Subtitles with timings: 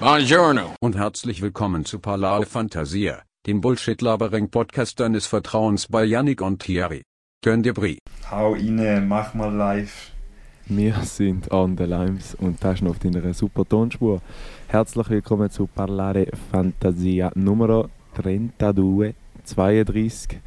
[0.00, 0.76] Buongiorno.
[0.80, 7.02] Und herzlich willkommen zu Palao Fantasia, dem Bullshit-Labering-Podcast deines Vertrauens bei Yannick und Thierry.
[7.42, 7.98] Gönn dir Brie.
[8.30, 10.12] Hau rein, mach mal live.
[10.66, 14.20] Wir sind on the Limes und das ist noch auf deiner super Tonspur.
[14.68, 20.38] Herzlich willkommen zu Parlare Fantasia Nummer 32, 32.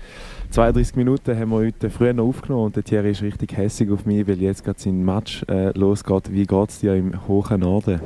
[0.50, 4.06] 32 Minuten haben wir heute früher noch aufgenommen und der Thierry ist richtig hässig auf
[4.06, 6.32] mich, weil jetzt gerade sein Match äh, losgeht.
[6.32, 8.00] Wie geht es dir im hohen Norden?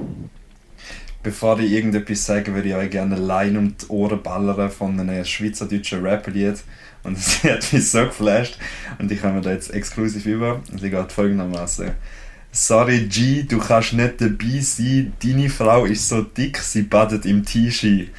[1.26, 5.26] Bevor ich irgendetwas sage, würde ich euch gerne Line um die Ohren ballern von einem
[5.26, 6.64] schweizerdeutschen Rap-Lied.
[7.02, 8.60] Und es hat mich so geflasht.
[9.00, 10.62] Und ich habe mir da jetzt exklusiv über.
[10.72, 11.90] Und sie geht folgendermaßen.
[12.52, 15.14] Sorry G, du kannst nicht dabei sein.
[15.22, 18.10] Deine Frau ist so dick, sie badet im T-Shirt.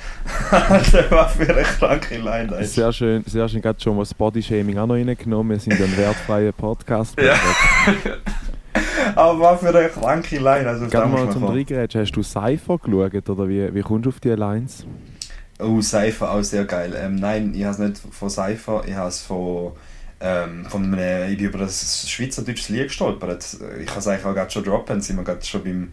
[0.51, 2.49] das war für eine kranke Line.
[2.49, 5.53] das Sehr schön, sehr schön, gerade schon mal das Bodyshaming auch noch reingenommen.
[5.53, 7.17] Wir sind ein wertfreier Podcast.
[7.21, 7.35] Ja.
[9.15, 10.69] Aber was für eine kranke Line.
[10.69, 11.45] Also, muss mal zum.
[11.45, 14.87] Reingerätschen, hast du Cypher geschaut oder wie, wie kommst du auf die Lines?
[15.59, 16.95] Oh, Cypher auch sehr geil.
[16.97, 19.73] Ähm, nein, ich habe es nicht von Cypher, ich habe es von,
[20.21, 23.57] ähm, von einem, ich bin über das schweizerdeutsches Lied gestolpert.
[23.81, 25.93] Ich kann es eigentlich auch gerade schon droppen, sind wir gerade schon beim,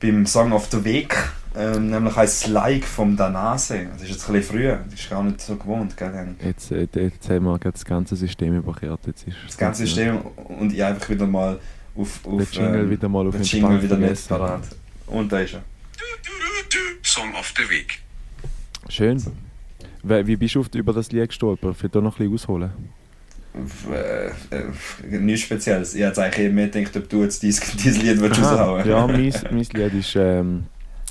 [0.00, 1.16] beim Song auf der Weg,
[1.56, 3.86] ähm, nämlich heißt Like vom Danase.
[3.92, 6.34] Das ist jetzt ein bisschen früher, das ist gar nicht so gewohnt, gell?
[6.44, 9.00] Jetzt, jetzt haben wir das ganze System überkehrt.
[9.06, 10.20] Jetzt ist Das ganze System
[10.58, 11.60] und ich einfach wieder mal
[11.94, 14.62] auf, auf Der Jingle ähm, wieder mal auf den Jingle wieder nicht parat.
[15.06, 15.62] Und da ist er.
[17.02, 18.00] Song auf der Weg.
[18.88, 19.22] Schön.
[20.02, 21.82] Wie bist du auf, über das Lied gestolpert?
[21.82, 22.70] Will da noch ein bisschen ausholen.
[23.90, 25.94] Äh, äh, nichts Spezielles.
[25.94, 29.06] Ich hätte eigentlich mehr gedacht, ob du jetzt dieses, dieses Lied würdest Aha, raushauen ja,
[29.06, 30.64] mein, mein Lied ist ähm,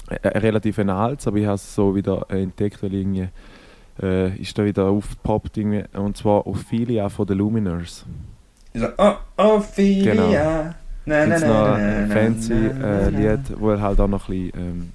[0.08, 3.28] äh, relativ ein altes, aber ich habe es so wieder entdeckt, weil irgendwie
[4.02, 8.06] äh, ist da wieder aufgepoppt irgendwie, und zwar Ophelia von den Luminers.
[8.74, 10.14] Ich so, oh, Ophelia.
[10.14, 10.74] Genau.
[11.06, 14.92] Na, na, na, noch ein fancy äh, Lied, wo halt auch noch ein bisschen ähm,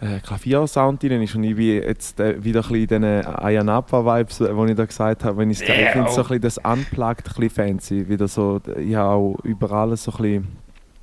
[0.00, 4.40] äh, Klaviersound drin ist und ich bin jetzt äh, wieder ein bisschen in diesen Ayanapa-Vibes,
[4.42, 6.24] äh, wo ich da gesagt habe, wenn Yeah, ich finde so oh.
[6.24, 10.16] ein bisschen das Unplugged ein bisschen fancy, wieder so, ich habe auch überall so ein
[10.18, 10.48] bisschen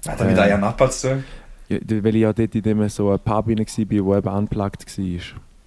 [0.08, 1.24] Hat er mit Äh, Aya Nappa zu tun?
[1.68, 5.22] Ja, weil ich ja dort in dem so ein Pub war, wo eben unplugged war.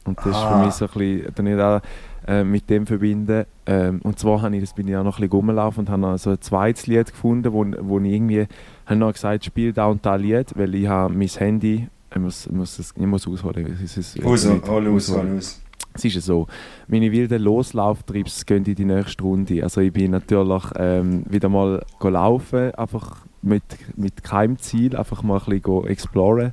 [0.04, 0.58] Und das ist Ah.
[0.60, 0.90] für mich so ein
[1.34, 1.82] bisschen,
[2.28, 3.46] äh, mit dem verbinden.
[3.66, 6.00] Ähm, und zwar habe ich, das bin ich auch noch ein bisschen rumgelaufen und habe
[6.02, 8.46] noch so ein zweites Lied gefunden, wo, wo ich irgendwie,
[8.86, 12.48] habe noch gesagt, spiel da und da Lied, weil ich habe mein Handy, ich muss,
[12.50, 13.76] muss, es- ich muss ausholen.
[13.82, 15.62] Es ist, Raus, nicht hol aus, hol aus.
[15.94, 16.46] Es ist ja so,
[16.86, 19.62] meine wilden Loslauftrips gehen in die nächste Runde.
[19.64, 23.62] Also ich bin natürlich ähm, wieder mal laufen, einfach mit,
[23.96, 26.52] mit keinem Ziel, einfach mal ein bisschen exploren.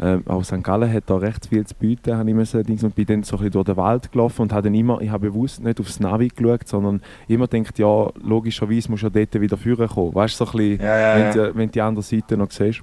[0.00, 0.62] Ähm, auch St.
[0.62, 3.38] Gallen hat da recht viel zu bieten, habe ich müssen, und bin dann so ein
[3.38, 6.28] bisschen durch den Wald gelaufen und habe dann immer, ich habe bewusst nicht aufs Navi
[6.28, 10.14] geschaut, sondern immer gedacht, ja, logischerweise musst du ja dort wieder führen kommen.
[10.14, 11.32] Weißt du, so ein bisschen, Ja, ja, wenn, ja.
[11.32, 12.82] du, wenn du die andere Seite noch siehst.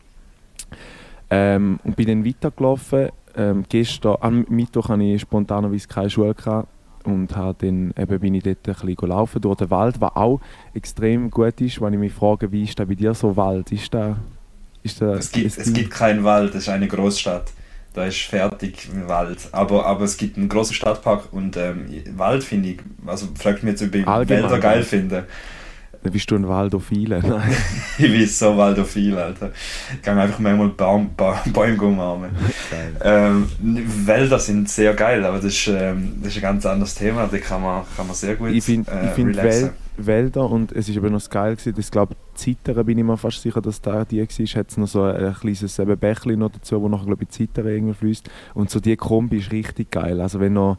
[1.29, 3.09] Ähm, und bin dann weitergelaufen.
[3.35, 6.67] Ähm, gestern, am Mittwoch hatte ich spontanerweise keine Schule gehabt
[7.05, 10.41] und habe dann, eben bin ich dort ein bisschen gelaufen durch den Wald, was auch
[10.73, 13.71] extrem gut ist, wenn ich mich frage, wie ist da bei dir so Wald?
[13.71, 14.17] Ist da,
[14.83, 17.51] ist da, Es gibt, ist es gibt keinen Wald, das ist eine Großstadt.
[17.93, 19.49] Da ist fertig Wald.
[19.51, 23.71] Aber, aber es gibt einen großen Stadtpark und ähm, Wald finde ich, also fragt mich
[23.71, 24.43] jetzt, ob ich Allgemein.
[24.43, 25.25] Wälder geil finde.
[26.03, 27.19] bist du ein Waldophile?
[27.27, 27.55] Nein.
[27.97, 29.51] Ich bin so waldophil, Alter.
[29.93, 32.29] Ich kann einfach manchmal Baum, ba Bäume umarmen.
[33.03, 37.27] Ähm, Wälder sind sehr geil, aber das ist, ähm, das ist ein ganz anderes Thema.
[37.27, 39.71] Da kann man, kann man sehr gut ich finde äh, find relaxen.
[40.05, 43.17] Wäl Wälder und es ist aber noch geil gewesen, das glaube Zittern bin ich mir
[43.17, 46.51] fast sicher, dass da die war, hat es noch so ein, ein kleines eben noch
[46.51, 48.29] dazu, wo nachher glaube ich Zittern irgendwie fließt.
[48.53, 50.77] Und so die Kombi ist richtig geil, also wenn noch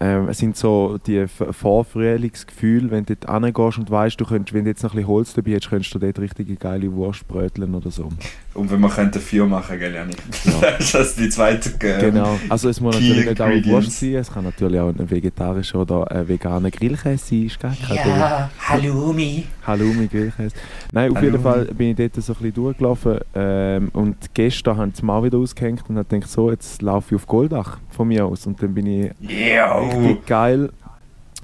[0.00, 4.64] ähm, es sind so die Vorfrühlingsgefühle, wenn du dort hingehst und weißt, du könntest, wenn
[4.64, 7.74] du jetzt noch ein bisschen Holz dabei hättest, könntest du dort richtige geile Wurst bröteln
[7.74, 8.08] oder so.
[8.54, 10.16] Und wenn man könnte Feuer machen, gell, Janik?
[10.44, 10.70] Ja.
[10.78, 11.70] das ist die zweite.
[11.80, 13.48] Ähm, Genau, also es muss natürlich nicht auch.
[13.66, 17.74] Wurst sein, es kann natürlich auch ein vegetarischer oder ein veganer Grillkäse sein, ist gar
[17.74, 18.18] kein Problem.
[18.18, 19.44] Ja, Halloumi.
[19.66, 20.54] Halloumi, Grillkäse.
[20.92, 21.32] Nein, auf Halloumi.
[21.32, 25.22] jeden Fall bin ich dort so ein bisschen durchgelaufen ähm, und gestern haben sie mal
[25.24, 28.62] wieder ausgehängt und habe gedacht, so, jetzt laufe ich auf Goldach von mir aus und
[28.62, 29.78] dann bin ich Yeah!
[29.80, 30.70] richtig geil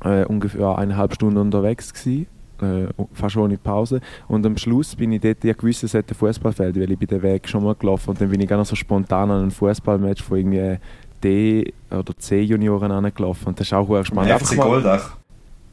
[0.04, 2.26] äh, ungefähr eineinhalb Stunden unterwegs gewesen,
[2.62, 6.14] äh, fast ohne Pause und am Schluss bin ich dort, ich gewusst, es hat ein
[6.14, 8.76] Fußballfeld, weil ich bin den Weg schon mal gelaufen und dann bin ich ganz so
[8.76, 10.78] spontan an ein Fußballmatch von irgendwie
[11.22, 14.30] D- oder C-Junioren angelaufen und das ist auch verdammt spannend.
[14.32, 15.16] Einfach FC Goldach.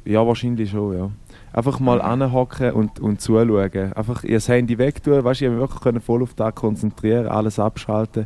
[0.05, 1.09] ja, wahrscheinlich schon, ja.
[1.53, 2.05] Einfach mal Mhm.
[2.23, 3.93] anhocken und, und zuschauen.
[3.93, 7.59] Einfach ihr Handy wegtun, weißt du, ich konnte mich wirklich voll auf das konzentrieren, alles
[7.59, 8.25] abschalten.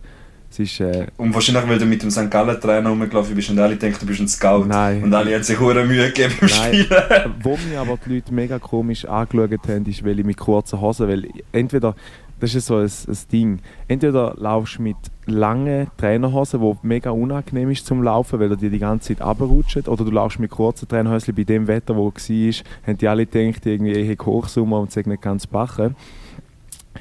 [0.57, 2.31] Es ist, äh, Und wahrscheinlich, weil du mit dem St.
[2.31, 4.63] Gallen-Trainer rumgelaufen bist und alle denken, du bist ein Scout.
[4.65, 5.03] Nein.
[5.03, 6.73] Und alle haben sich hure Mühe gegeben beim Nein.
[6.73, 7.33] Spielen.
[7.43, 11.09] wo mir aber die Leute mega komisch angeschaut haben, ist, weil ich mit kurzen Hosen,
[11.09, 11.93] weil entweder
[12.39, 13.59] Das ist so ein, ein Ding.
[13.87, 18.69] Entweder laufst du mit langen Trainerhosen, die mega unangenehm ist zum Laufen, weil er dir
[18.69, 21.35] die ganze Zeit runterrutscht, oder du laufst mit kurzen Trainerhosen.
[21.35, 24.95] Bei dem Wetter, wo es war, haben die alle gedacht, irgendwie, ich habe Hochsommer und
[24.95, 25.95] es nicht ganz bachen.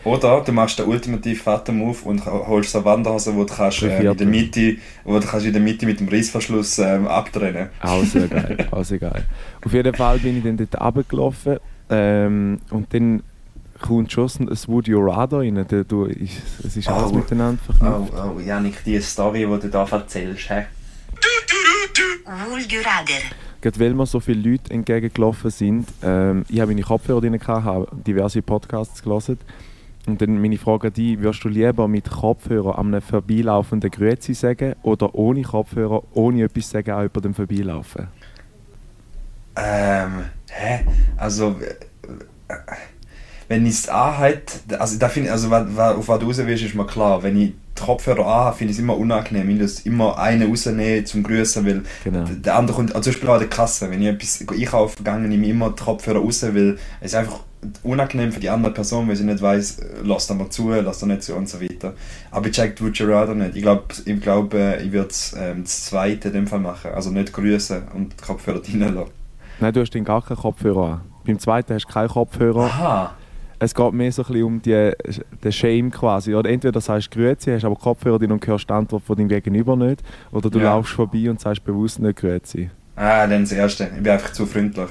[0.02, 4.04] Oder du machst den ultimativen Vater-Move und holst so eine Wanderhose, wo du kannst, äh,
[4.04, 7.68] in der Mitte, wo du kannst in der Mitte mit dem Reissverschluss ähm, abtrennen.
[7.80, 9.24] Auch sehr geil, auch sehr geil.
[9.64, 11.58] Auf jeden Fall bin ich dann dort runtergelaufen
[11.90, 13.22] ähm, und dann
[13.80, 15.64] kommt schon ein Would You Rather rein.
[15.68, 17.14] Du, du, ich, es ist alles Oh.
[17.14, 18.12] miteinander verknüpft.
[18.16, 20.64] Oh, oh, Janik, die Story, die du da erzählst, hä?
[22.50, 23.20] Would you rather?
[23.60, 27.64] Gerade weil mir so viele Leute entgegengelaufen sind, ähm, ich habe meine Kopfhörer drin, gehabt,
[27.64, 29.38] habe diverse Podcasts gelesen.
[30.06, 34.34] Und dann meine Frage an dich, würdest du lieber mit Kopfhörer an einem vorbeilaufenden Grüezi
[34.34, 38.08] sagen oder ohne Kopfhörer, ohne etwas sagen, auch über dem Vorbeilaufen?
[39.56, 40.80] Ähm, hä?
[41.16, 41.56] Also,
[43.48, 44.42] wenn ich es anhabe,
[44.78, 47.22] also, da find, also auf was du raus willst, ist mir klar.
[47.22, 49.48] Wenn ich die Kopfhörer anhabe, finde ich es immer unangenehm.
[49.50, 52.24] Ich muss immer einen rausnehmen zum Grüßen, weil Genau.
[52.24, 55.48] der andere kommt, also zum Beispiel an der Kasse, wenn ich etwas einkaufen gehe, ich
[55.48, 57.40] immer die Kopfhörer raus, weil es ist einfach
[57.82, 60.98] unangenehm für die andere Person, weil sie nicht weiss, äh, lass da mal zu, lass
[61.00, 61.94] da nicht zu und so weiter.
[62.30, 63.56] Aber ich check Would You Rather nicht.
[63.56, 66.90] Ich glaube, ich, glaub, ich würde ähm, das zweite in dem Fall machen.
[66.94, 69.10] Also nicht grüßen und die Kopfhörer reinlassen.
[69.60, 71.00] Nein, du hast dann gar keinen Kopfhörer an.
[71.26, 72.64] Beim zweiten hast du keinen Kopfhörer.
[72.64, 73.14] Aha.
[73.60, 74.92] Es geht mehr so ein bisschen um die,
[75.42, 76.34] den Shame quasi.
[76.34, 79.28] Oder entweder sagst du Grüezi, hast aber Kopfhörer drin und hörst die Antwort von deinem
[79.28, 80.02] Gegenüber nicht.
[80.32, 80.64] Oder du Ja.
[80.74, 82.68] laufst vorbei und sagst bewusst nicht Grüezi.
[82.96, 83.84] Ah, dann das erste.
[83.96, 84.88] Ich bin einfach zu freundlich.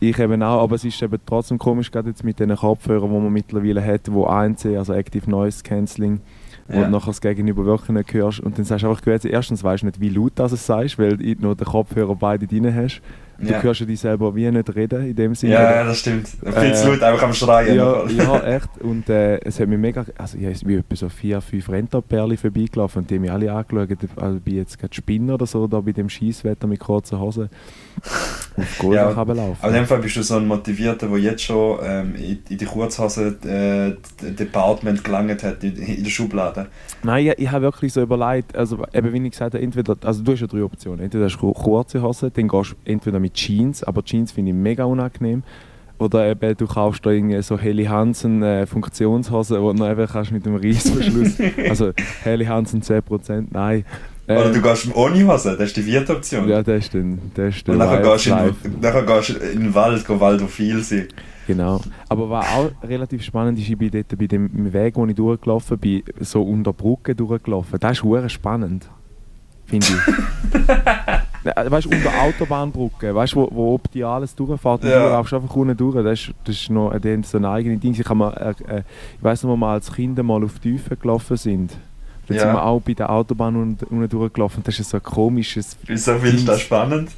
[0.00, 3.18] Ich eben auch, aber es ist eben trotzdem komisch, gerade jetzt mit den Kopfhörern, die
[3.18, 6.20] man mittlerweile hat, wo ANC, also Active Noise Cancelling,
[6.68, 6.84] Ja.
[6.84, 8.40] du nachher das Gegenüber wirklich nicht hörst.
[8.40, 9.24] Und dann sagst du einfach.
[9.24, 12.46] Erstens weißt du nicht, wie laut das es sagst, weil du nur den Kopfhörer beide
[12.46, 13.00] drin hast.
[13.40, 13.62] Du Ja.
[13.62, 15.54] hörst ja dich selber wie nicht reden in dem Sinne.
[15.54, 16.26] Ja, das stimmt.
[16.28, 17.76] Viel Äh, zu laut, einfach am Schreien.
[17.76, 18.68] Ja, ja, echt.
[18.82, 20.04] Und äh, es hat mich mega.
[20.18, 23.96] Also, ich bin etwa so vier, fünf Renterperle vorbeigelaufen und die haben mich alle angeschaut.
[24.16, 27.48] Also, bin jetzt gerade Spinner oder so, da bei dem Schießwetter mit kurzen Hosen
[28.56, 29.56] auf Gold Ja, ja, laufen.
[29.60, 32.58] Aber in dem Fall bist du so ein Motivierter, der jetzt schon ähm, in, in
[32.58, 36.66] die Kurzhose äh, Department gelangt hat, in, in der Schublade.
[37.02, 40.22] Nein, ich, ich habe wirklich so überlegt, also eben wie ich gesagt habe, entweder, also
[40.22, 41.00] du hast ja drei Optionen.
[41.00, 44.56] Entweder hast du kurze Hosen, dann gehst du entweder mit Jeans, aber Jeans finde ich
[44.56, 45.42] mega unangenehm.
[45.98, 50.06] Oder eben, du kaufst da irgendwie so Helly Hansen äh, Funktionshosen, wo du noch eben
[50.06, 51.38] kannst mit dem Reissverschluss.
[51.68, 51.92] also
[52.22, 53.84] Helly Hansen 10%, nein.
[54.28, 56.46] Oder Ähm, du gehst ohne Hose, das ist die vierte Option.
[56.48, 59.60] Ja, das ist dann, das ist Und dann nachher gehst, in, nachher gehst du in
[59.60, 61.08] den Wald, go Waldophil sein.
[61.46, 61.80] Genau.
[62.10, 65.78] Aber was auch relativ spannend ist, ich bin dort bei dem Weg, wo ich durchgelaufen
[65.78, 67.78] bin, so unter Brücken durchgelaufen.
[67.80, 68.86] Das ist hure spannend.
[69.64, 70.68] Finde ich.
[71.70, 73.80] Weißt du, unter Autobahnbrücken, weißt du, wo, wo
[74.36, 75.04] durchfährt und Ja.
[75.04, 75.94] du laufst einfach unten durch.
[76.04, 77.92] Das ist, das ist noch äh, so ein eigenes Ding.
[77.92, 78.32] Ich, kann mal,
[78.68, 78.82] äh, äh,
[79.16, 81.78] ich weiss noch, wo wir als Kinder mal auf die Tiefe gelaufen sind.
[82.28, 82.42] Dann Ja.
[82.44, 84.62] sind wir auch bei der Autobahn unten, unten durchgelaufen.
[84.62, 87.10] Das ist so ein komisches Wieso findest du das spannend?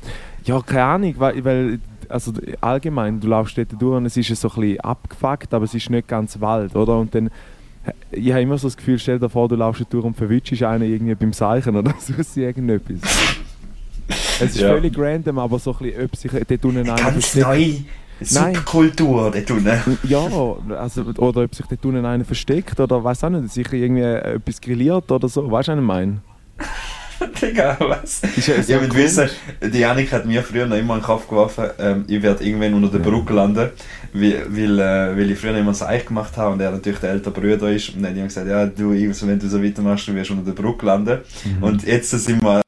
[0.44, 4.48] ja, keine Ahnung, weil, weil also allgemein, du laufst dort durch und es ist so
[4.48, 6.98] ein bisschen abgefuckt, aber es ist nicht ganz Wald, oder?
[6.98, 7.30] Und dann,
[8.10, 10.90] ich habe immer so das Gefühl, stell dir vor, du laufst durch und verwünschst einen
[10.90, 12.98] irgendwie beim Seichen oder sonst irgendetwas.
[14.40, 14.70] Es ist Ja.
[14.70, 17.74] völlig random, aber so ein bisschen, ob sich dort unten einer Ganz neu.
[18.20, 19.99] Subkultur dort unten.
[20.05, 20.28] Ja,
[20.78, 24.61] also, oder ob sich dort unten einer versteckt oder weiß auch nicht, sich irgendwie etwas
[24.61, 26.20] grilliert oder so, weißt du, was ich meine?
[27.42, 28.23] Digga, was?
[28.23, 29.04] Ist ja ich will komisch.
[29.04, 29.28] wissen,
[29.62, 32.75] die Janik hat mir früher noch immer in den Kopf geworfen, ähm, ich werde irgendwann
[32.75, 33.71] unter der Brücke landen,
[34.12, 37.11] weil, weil, äh, weil ich früher immer so Eich gemacht habe und er natürlich der
[37.11, 37.90] ältere Bruder ist.
[37.90, 40.62] Und dann hat jemand gesagt, ja, du, wenn du so weitermachst, du wirst unter der
[40.62, 41.18] Brücke landen.
[41.44, 41.62] Mhm.
[41.62, 42.62] Und jetzt sind wir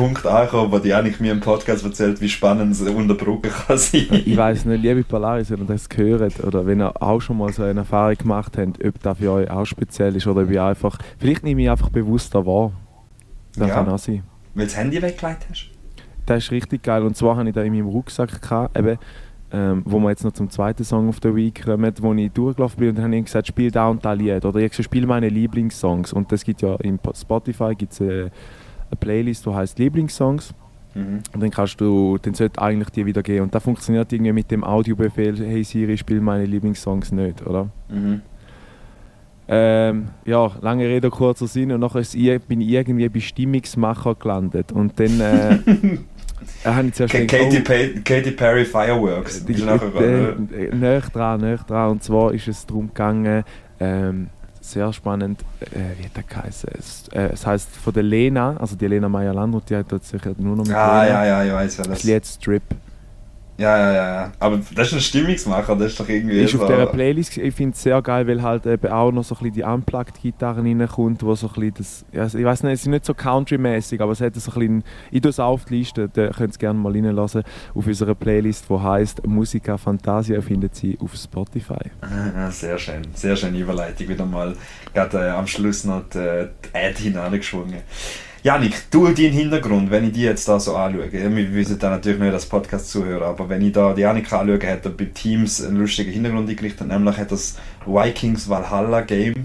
[0.00, 3.76] Punkt angekommen, wo die Janik mir im Podcast erzählt, wie spannend es unter Brücke kann
[3.76, 4.06] sein.
[4.10, 7.52] Ich weiß nicht, liebe Polaris, wenn ihr das gehört oder wenn ihr auch schon mal
[7.52, 10.64] so eine Erfahrung gemacht habt, ob das für euch auch speziell ist oder ob ihr
[10.64, 12.72] einfach, vielleicht nehme ich einfach bewusster wahr.
[13.56, 13.74] Das Ja.
[13.74, 14.22] kann auch sein.
[14.54, 15.66] Weil du das Handy weggelegt hast.
[16.26, 18.96] Das ist richtig geil und zwar hatte ich da in meinem Rucksack, gehabt, eben,
[19.52, 22.78] ähm, wo wir jetzt noch zum zweiten Song auf der Week kommen, wo ich durchgelaufen
[22.78, 25.28] bin und dann habe ich gesagt, spiel da und da Lied oder ich spiele meine
[25.28, 28.30] Lieblingssongs und das gibt ja in Spotify gibt's eine,
[28.90, 30.54] eine Playlist, die heißt Lieblingssongs
[30.92, 31.20] Mhm.
[31.32, 33.42] Und dann kannst du, dann sollte eigentlich die wieder gehen.
[33.44, 37.68] Und das funktioniert irgendwie mit dem Audiobefehl, hey Siri, spiel meine Lieblingssongs nicht, oder?
[37.88, 38.22] Mhm.
[39.46, 41.70] Ähm, ja, lange Rede, kurzer Sinn.
[41.70, 44.72] Und nachher ist, ich- bin ich irgendwie bei Stimmungsmacher gelandet.
[44.72, 45.58] Und dann äh,
[46.64, 49.44] habe ich zuerst Katy, oh, Katy Perry Fireworks.
[50.52, 51.90] äh, äh, näher dran, näher dran.
[51.92, 53.44] Und zwar ist es darum gegangen,
[53.80, 54.28] ähm,
[54.70, 56.70] sehr spannend, äh, wie hat der geheißen?
[56.78, 60.32] Es, äh, es heisst von der Lena, also die Lena Meyer-Landrut, die hat dort sicher
[60.38, 61.24] nur noch mit Ah, Lena.
[61.26, 61.84] ja, ja, ich weiß ja.
[61.84, 62.62] Das Das, Lied Strip.
[63.60, 64.32] Ja, ja, ja, ja.
[64.38, 67.74] Aber das ist ein Stimmungsmacher, das ist doch irgendwie Ist auf dieser Playlist, ich finde
[67.74, 71.34] es sehr geil, weil halt eben auch noch so ein bisschen die Unplugged-Gitarren reinkommt, wo
[71.34, 74.22] so ein bisschen das, ja, ich weiß nicht, es ist nicht so country-mäßig, aber es
[74.22, 76.78] hat so ein bisschen, ich tue es auf die Liste, da könnt ihr es gerne
[76.78, 77.42] mal reinlassen,
[77.74, 81.90] auf unserer Playlist, die heisst Musica Fantasia, findet sie auf Spotify.
[82.00, 84.08] Ah, Sehr schön, sehr schöne Überleitung.
[84.08, 84.54] Wieder mal
[84.94, 87.82] gerade äh, am Schluss noch die, äh, die Ad hineingeschwungen.
[88.42, 92.20] Janik, du deinen Hintergrund, wenn ich die jetzt da so anschaue, wir wissen da natürlich
[92.20, 95.62] nicht als Podcast zuhören, aber wenn ich da die Janik anschaue, hat er bei Teams
[95.62, 99.44] einen lustigen Hintergrund eingerichtet, nämlich hat das Vikings Valhalla Game,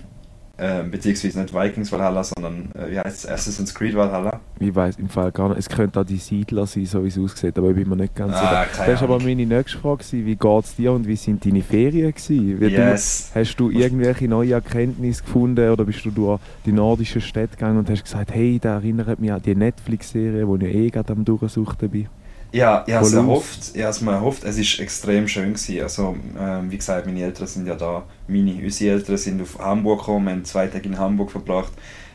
[0.57, 4.39] äh, beziehungsweise nicht Vikings Valhalla, sondern äh, wie heißt es, Assassin's Creed Valhalla.
[4.59, 7.17] Ich weiß im Fall gar nicht, es könnte auch die Siedler sein, so wie es
[7.17, 8.85] aussieht, aber ich bin mir nicht ganz Ah, sicher.
[8.85, 12.11] Das war aber meine nächste Frage, wie geht es dir und wie sind deine Ferien
[12.13, 12.59] gewesen?
[12.61, 13.31] Wie Yes.
[13.33, 17.79] du, hast du irgendwelche neue Erkenntnisse gefunden oder bist du durch die nordischen Städte gegangen
[17.79, 21.25] und hast gesagt, hey, das erinnert mich an die Netflix-Serie, wo ich eh gerade am
[21.25, 22.07] Durchsuchten bin?
[22.55, 23.71] Ja, ich habe es erhofft.
[23.73, 24.45] Ich habe es mir erhofft.
[24.45, 25.81] Es ist extrem schön gewesen.
[25.81, 28.03] Also, ähm, wie gesagt, meine Eltern sind ja da.
[28.29, 30.29] Meine, unsere Eltern sind auf Hamburg gekommen.
[30.29, 31.73] Haben zwei Tage in Hamburg verbracht.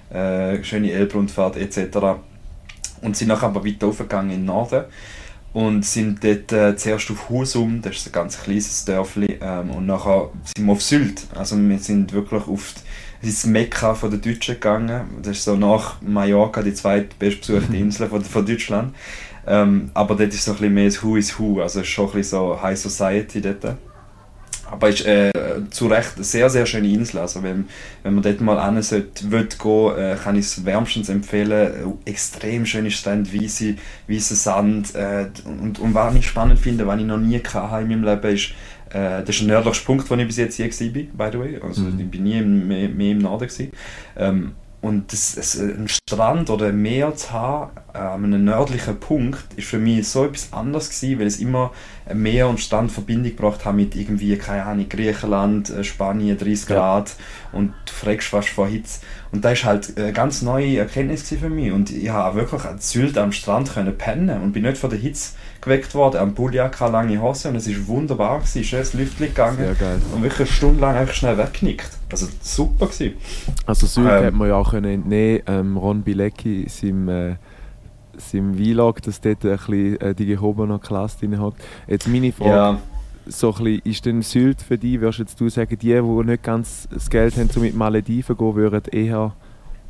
[0.08, 2.16] Äh, schöne Elbrundfahrt etc.
[3.02, 4.84] Und sind nachher aber weiter aufgegangen in den Norden.
[5.52, 9.38] Und sind dort äh, zuerst auf Husum, das ist ein ganz kleines Dörfli.
[9.42, 11.26] Ähm, und nachher sind wir auf Sylt.
[11.34, 12.76] Also wir sind wirklich auf
[13.22, 15.02] ins Mekka von den Deutschen gegangen.
[15.22, 18.94] Das ist so nach Mallorca die zweitbestbesuchte Insel von, von Deutschland.
[19.50, 21.92] Ähm, aber dort ist so ein bisschen mehr das Who is Who, also es ist
[21.92, 23.76] schon ein bisschen so High Society dort.
[24.70, 25.32] Aber es ist äh,
[25.70, 27.18] zu Recht eine sehr, sehr schöne Insel.
[27.18, 27.64] Also wenn,
[28.04, 31.98] wenn man dort mal hin sollte, will gehen, äh, kann ich es wärmstens empfehlen.
[32.04, 33.74] Äh, Extrem schöne Strände, weisse,
[34.06, 34.94] weisse Sand.
[34.94, 38.32] Äh, und, und was ich spannend finde, was ich noch nie hatte in meinem Leben,
[38.32, 38.50] ist,
[38.90, 41.60] äh, das ist der nördlichste Punkt, wo ich bis jetzt je war, by the way.
[41.60, 41.98] Also Mhm.
[41.98, 43.48] ich bin nie mehr, mehr im Norden.
[43.48, 43.72] Gewesen.
[44.16, 48.98] Ähm, und das, das, ein Strand oder ein Meer zu haben, äh, an einem nördlichen
[48.98, 51.72] Punkt, ist für mich so etwas anderes gewesen, weil es immer
[52.14, 56.76] Meer und Strand Verbindung gebracht haben mit irgendwie, keine Ahnung, Griechenland, äh, Spanien, 30 Ja.
[56.76, 57.16] Grad
[57.52, 59.00] und du fragst fast vor Hitze.
[59.32, 61.70] Und das ist halt eine ganz neue Erkenntnis für mich.
[61.72, 64.98] Und ich habe wirklich an Sylt am Strand können pennen und bin nicht von der
[64.98, 66.16] Hitze geweckt worden.
[66.18, 70.00] Am Pulljacke, lange Hose und es ist wunderbar gewesen, schönes Lüftchen gegangen Sehr geil.
[70.14, 71.90] und wirklich eine Stunde lang einfach schnell weggenickt.
[72.10, 73.14] Also super gewesen.
[73.66, 74.24] Also Sylt Ähm.
[74.26, 77.36] hat man ja auch können entnehmen, ähm, Ron Bilecki, seinem, äh,
[78.20, 81.54] seinem Vlog, dass dort ein bisschen äh, die gehobene Klasse drin hat.
[81.86, 82.78] Jetzt meine Frage, Ja,
[83.26, 86.42] so ein bisschen, ist denn Sylt für dich, würdest jetzt du sagen, die, die nicht
[86.42, 89.32] ganz das Geld haben, um mit Malediven zu gehen, würden eher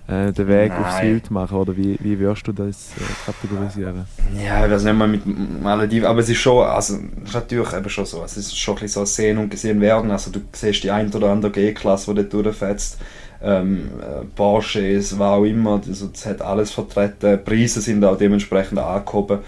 [0.09, 1.07] äh, den Weg auf Nein.
[1.07, 1.57] Sylt machen?
[1.57, 4.05] Oder wie, wie würdest du das äh, kategorisieren?
[4.45, 5.23] Ja, ich weiß nicht mal mit
[5.63, 8.77] Malediven, aber es ist schon, also es ist natürlich eben schon so, es ist schon
[8.77, 12.13] ein bisschen so sehen und gesehen werden, also du siehst die ein oder andere G-Klasse,
[12.15, 12.99] die dort durchfetzt,
[13.43, 19.39] ähm, äh, Porsches, was auch immer, das hat alles vertreten, Preise sind auch dementsprechend angehoben,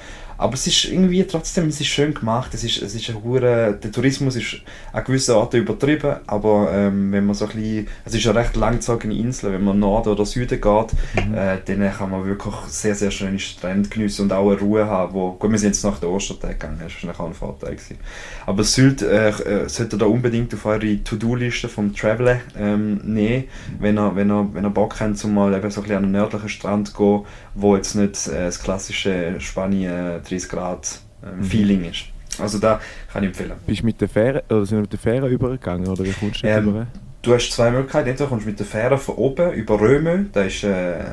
[0.43, 3.79] aber es ist irgendwie trotzdem, es ist schön gemacht, es ist, es ist ein hure,
[3.81, 4.57] der Tourismus ist
[4.93, 8.57] an gewissen Orten übertrieben, aber ähm, wenn man so ein bisschen, es ist eine recht
[8.57, 10.93] langgezogene Insel, wenn man Norden oder Süden geht,
[11.33, 15.15] äh, dann kann man wirklich sehr, sehr schöne Strände geniessen und auch eine Ruhe haben,
[15.15, 17.77] wo, gut, wir sind jetzt nach der Ostertag gegangen, das war wahrscheinlich auch ein Vorteil
[17.77, 17.99] gewesen.
[18.45, 23.45] Aber Sylt äh, äh, sollte da unbedingt auf eure To-Do-Liste vom Traveler ähm, nehmen,
[23.79, 26.03] wenn ihr, wenn, ihr, wenn ihr Bock habt, um mal eben so ein bisschen an
[26.05, 31.43] einen nördlichen Strand zu gehen, wo jetzt nicht äh, das klassische Spanien 30 Grad ähm,
[31.43, 32.05] Feeling ist.
[32.39, 32.81] Also da
[33.12, 33.53] kann ich empfehlen.
[33.67, 36.43] Bist du mit der Fähre, oder sind wir mit der Fähre übergegangen, oder wie kommst
[36.43, 36.87] du Ähm, rüber?
[37.21, 38.09] Du hast zwei Möglichkeiten.
[38.09, 41.05] Entweder kommst du mit der Fähre von oben über Röme, das ist äh, äh,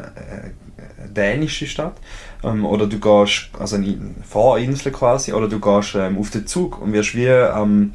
[0.98, 1.98] eine dänische Stadt,
[2.44, 3.98] ähm, oder du gehst, also eine
[4.28, 7.94] Fahrinsel quasi, oder du gehst ähm, auf den Zug und wirst wie am,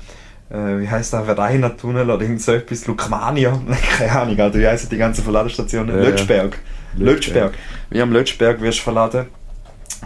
[0.50, 3.58] äh, wie heißt der, Verreiner Tunnel oder irgend so etwas, Lukmania,
[3.98, 5.96] keine Ahnung, Alter, wie heißen die ganzen Verladestationen?
[5.96, 6.08] Ja, ja.
[6.10, 6.58] Lötschberg.
[6.96, 7.54] Lötschberg.
[7.90, 9.26] Wie am Lötschberg wirst du verladen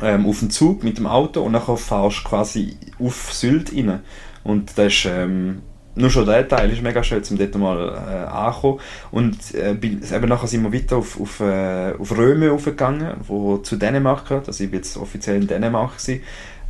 [0.02, 4.00] ähm, auf den Zug mit dem Auto und nachher fahrst du quasi auf Sylt rein.
[4.45, 5.62] Und das ist, ähm,
[5.95, 8.80] nur schon der Teil ist mega schön, um dort mal äh, anzukommen.
[9.11, 13.59] Und äh, bin, eben nachher sind wir weiter auf, auf, äh, auf Röme aufgegangen, wo
[13.59, 14.47] zu Dänemark gehört.
[14.47, 15.99] Also ich war jetzt offiziell in Dänemark.
[15.99, 16.23] Gewesen.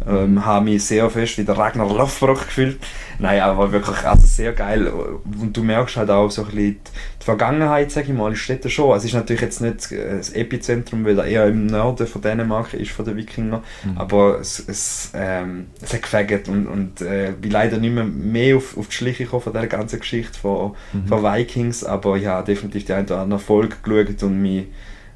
[0.06, 2.78] Ähm, habe mich sehr fest wie der Ragnar Lothbrok gefühlt.
[3.18, 4.86] Nein, aber wirklich also sehr geil.
[4.86, 6.80] Und du merkst halt auch so ein bisschen
[7.20, 8.96] die, Vergangenheit, sage ich mal, ist dort schon.
[8.96, 12.72] Es ist natürlich jetzt nicht äh, das Epizentrum, weil er eher im Norden von Dänemark
[12.74, 13.62] ist, von den Wikinger.
[13.96, 18.56] Aber es, es, ähm, es hat gefegt und, und äh, bin leider nicht mehr, mehr
[18.56, 20.74] auf, auf die Schliche gekommen von dieser ganzen Geschichte von,
[21.06, 21.84] von Vikings.
[21.84, 24.66] Aber ich habe definitiv die eine oder andere Folge geschaut und mich,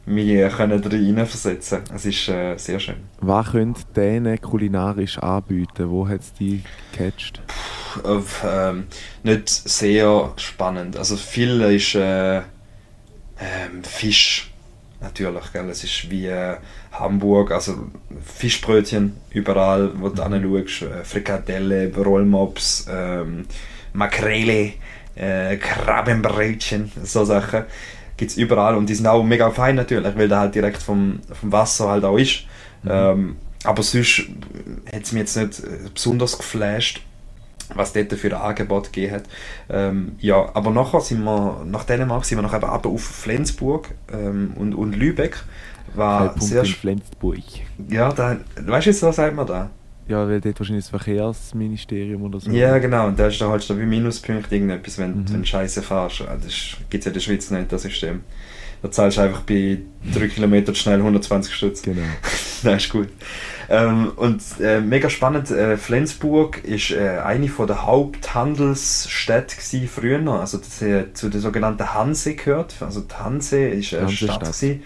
[0.07, 1.81] mich können da reinversetzen.
[1.95, 2.97] Es ist äh, sehr schön.
[3.21, 5.91] Was können Dänen kulinarisch anbieten?
[5.91, 7.41] Wo hat es dich gecatcht?
[8.05, 8.87] auf, ähm,
[9.23, 10.97] nicht sehr spannend.
[10.97, 14.51] Also viel ist äh, ähm, Fisch.
[15.01, 15.53] natürlich.
[15.53, 15.69] Gell?
[15.69, 16.57] Es ist wie äh,
[16.93, 17.91] Hamburg, also
[18.25, 23.47] Fischbrötchen überall, wo du anschaust, äh, Frikadelle, Rollmops, ähm,
[23.93, 24.75] Makrele,
[25.15, 27.65] äh, Krabbenbrötchen, so Sachen
[28.23, 31.19] gibt es überall und die sind auch mega fein natürlich, weil der halt direkt vom,
[31.33, 32.45] vom Wasser halt auch ist.
[32.89, 34.29] Ähm, aber sonst
[34.93, 37.03] hat es mich jetzt nicht äh, besonders geflasht,
[37.75, 39.25] was dort für ein Angebot gegeben hat.
[39.69, 44.53] Ähm, ja, aber nachher sind wir, nach Dänemark sind wir nachher runter auf Flensburg ähm,
[44.55, 45.43] und, und Lübeck.
[45.95, 47.43] War sehr, in Flensburg.
[47.89, 49.71] ja, da, weißt du, was sagt man da?
[50.09, 52.51] Ja, weil dort wahrscheinlich das Verkehrsministerium oder so.
[52.51, 55.27] Ja, genau, und da ist da halt so wie Minuspunkt irgendetwas, wenn, Mhm.
[55.27, 56.21] du Scheiße fährst.
[56.21, 58.21] Das gibt es ja in der Schweiz nicht, das System.
[58.83, 59.79] Da zahlst du einfach bei
[60.13, 61.83] 3 Kilometern schnell 120 Stutz.
[61.83, 62.03] Genau.
[62.65, 63.09] das ist gut.
[63.71, 69.57] Ähm, und äh, mega spannend, äh, Flensburg ist äh, eine von der Haupthandelsstädte
[69.87, 70.21] früher.
[70.33, 72.75] Also das, äh, zu der sogenannten Hanse gehört.
[72.81, 74.31] Also die Hanse ist eine Hansestadt.
[74.47, 74.83] Stadt gewesen.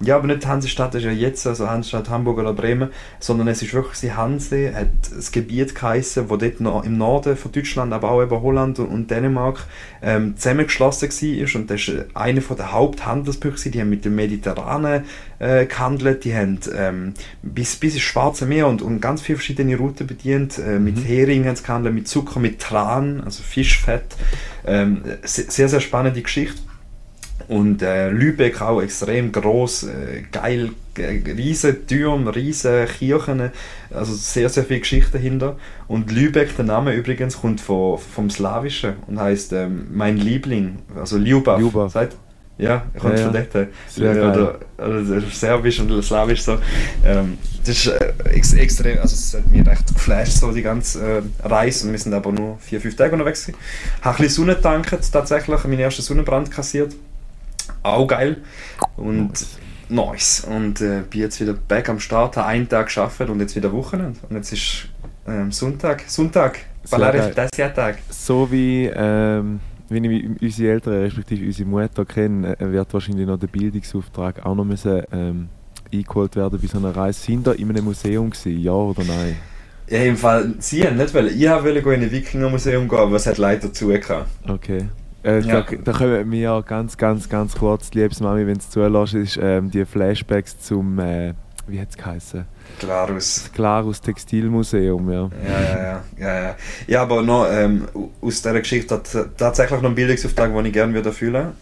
[0.00, 3.62] Ja, aber nicht die Hansestadt ist ja jetzt, also Hansestadt Hamburg oder Bremen, sondern es
[3.62, 7.94] ist wirklich die Hanse, hat das Gebiet geheissen, wo dort noch im Norden von Deutschland,
[7.94, 9.64] aber auch eben Holland und, Dänemark
[10.02, 11.54] ähm, zusammengeschlossen war.
[11.60, 15.04] Und das ist eine von der Haupthandelspunkte, die haben mit dem Mediterranen
[15.38, 19.76] äh, gehandelt, die haben ähm, bis, bis ins Schwarze Meer und, und ganz viele verschiedene
[19.76, 20.58] Routen bedient.
[20.58, 24.04] Äh, mit Hering haben sie gehandelt, mit Zucker, mit Tran, also Fischfett.
[24.66, 26.60] Ähm, se- sehr, sehr spannende Geschichte.
[27.48, 33.52] Und äh, Lübeck auch extrem groß, äh, geil, äh, riesen Türme, riesen Kirchen,
[33.90, 35.56] also sehr, sehr viel Geschichte dahinter.
[35.86, 41.18] Und Lübeck, der Name übrigens, kommt von, vom Slawischen und heißt ähm, mein Liebling, also
[41.18, 41.60] Ljubav.
[41.60, 41.92] Ljubav.
[41.92, 42.16] Sagt,
[42.58, 43.44] ja, kommt Ja, von ja.
[43.52, 43.68] dort.
[43.96, 44.30] Ja, geil.
[44.30, 46.58] Oder, oder Serbisch und Slawisch so.
[47.04, 51.18] Ähm, das ist äh, ex extrem, also es hat mich recht geflasht, so die ganze
[51.18, 51.86] äh, Reise.
[51.86, 53.58] Und wir sind aber nur vier, fünf Tage unterwegs gewesen.
[54.00, 56.94] Habe ein bisschen Sonne getankt, tatsächlich, meinen ersten Sonnenbrand kassiert.
[57.86, 58.38] Auch geil.
[58.96, 59.32] Und
[59.88, 60.46] nice.
[60.48, 63.72] Und äh, bin jetzt wieder back am Start, habe einen Tag gearbeitet und jetzt wieder
[63.72, 64.18] Wochenende.
[64.28, 64.88] Und jetzt ist
[65.26, 66.04] ähm, Sonntag.
[66.06, 66.58] Sonntag.
[66.90, 67.34] Geil.
[67.74, 67.98] Tag.
[68.10, 73.38] So wie, ähm, wie ich unsere Eltern, respektive unsere Mutter kenne, äh, wird wahrscheinlich noch
[73.38, 75.48] der Bildungsauftrag auch noch müssen, ähm,
[75.92, 77.20] eingeholt werden bei so einer Reise.
[77.20, 79.36] Sind da in einem Museum gewesen, ja oder nein?
[79.88, 81.28] Ja, im Fall, sie haben nicht wollen.
[81.28, 84.26] Ich wollte in ein Wikingermuseum gehen, aber es hat leider zu gehabt.
[84.48, 84.86] Okay.
[85.26, 85.62] Äh, Ja.
[85.62, 89.14] da, da kommen wir ja ganz, ganz, ganz kurz, liebes Mami, wenn du es zulässt,
[89.14, 91.34] ist ähm, die Flashbacks zum, äh,
[91.66, 92.44] wie hat es geheißen?
[92.78, 93.50] Klarus.
[93.52, 95.30] Klarus Textilmuseum, ja.
[95.46, 96.56] Ja, ja, ja, ja, ja.
[96.86, 97.88] Ja, aber noch ähm,
[98.20, 101.52] aus dieser Geschichte hat tatsächlich noch einen Bildungsauftrag, den ich gerne würde erfüllen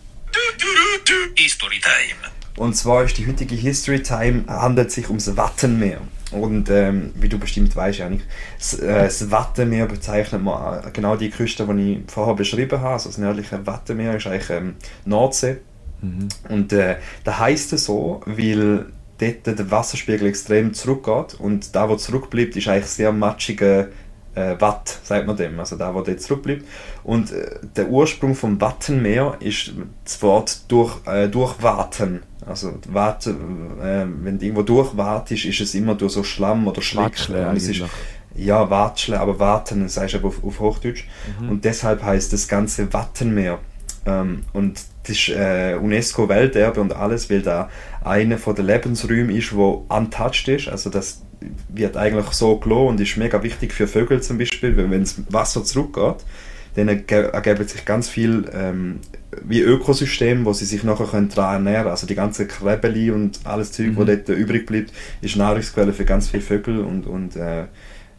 [1.36, 2.32] History Time.
[2.56, 5.98] Und zwar ist die heutige History Time handelt sich ums Wattenmeer.
[6.34, 8.22] Und ähm, wie du bestimmt weißt, Janik,
[8.58, 12.94] das, äh, das Wattenmeer bezeichnet man äh, genau die Küste, die ich vorher beschrieben habe.
[12.94, 15.58] Also das nördliche Wattenmeer ist eigentlich ähm, Nordsee.
[16.02, 16.28] Mhm.
[16.48, 18.86] Und äh, da heißt es so, weil
[19.18, 23.88] dort der Wasserspiegel extrem zurückgeht und da, wo zurückbleibt, ist eigentlich sehr matschiger
[24.34, 26.64] äh, Watt, sagt man dem, also da, wo dort zurückbleibt.
[27.04, 29.72] Und äh, der Ursprung vom Wattenmeer ist
[30.04, 32.22] das Wort durch, äh, durchwaten.
[32.46, 33.32] Also Watt, äh,
[34.22, 37.04] wenn du irgendwo durchwatest, ist es immer durch so Schlamm oder Schlick.
[37.04, 37.90] Watschle Und es ist, eigentlich.
[38.46, 41.04] ja, Watschle, aber Warten, das heißt aber auf, auf Hochdeutsch.
[41.48, 43.58] Und deshalb heißt das ganze Wattenmeer.
[44.06, 47.70] Ähm, und das ist äh, UNESCO-Welterbe und alles, weil da
[48.02, 50.68] einer von den Lebensräumen ist, wo untouched ist.
[50.68, 51.22] Also das
[51.68, 55.16] wird eigentlich so gelassen und ist mega wichtig für Vögel zum Beispiel, weil wenn das
[55.30, 56.16] Wasser zurückgeht,
[56.74, 59.00] dann erge- ergeben sich ganz viel ähm,
[59.42, 63.72] wie Ökosystem, wo sie sich nachher können daran ernähren Also die ganze Krebeli und alles
[63.72, 67.64] Zeug, wo dort übrig bleibt, ist Nahrungsquelle für ganz viele Vögel und, und äh,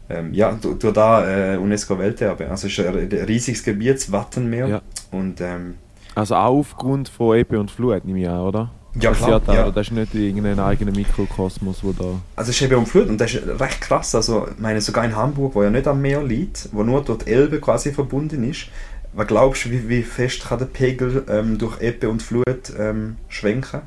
[0.08, 2.48] ähm, ja, du, du da äh, UNESCO-Welterbe.
[2.48, 2.94] Also es ist ein
[3.26, 4.68] riesiges Gebiet, das Wattenmeer.
[4.68, 4.82] Ja.
[5.10, 5.74] Und ähm,
[6.14, 8.70] Also auch aufgrund von Ebbe und Flut, nehme ich an, oder?
[8.98, 9.70] Ja, klar, auch, ja.
[9.70, 12.04] Das ist nicht irgendein eigener Mikrokosmos, wo da...
[12.34, 14.14] Also es ist eben umflutet und das ist recht krass.
[14.14, 17.26] Also ich meine, sogar in Hamburg, wo ja nicht am Meer liegt, wo nur dort
[17.26, 18.68] Elbe quasi verbunden ist,
[19.12, 23.16] was glaubst du, wie, wie fest kann der Pegel ähm, durch Ebbe und Flut ähm,
[23.28, 23.82] schwenken?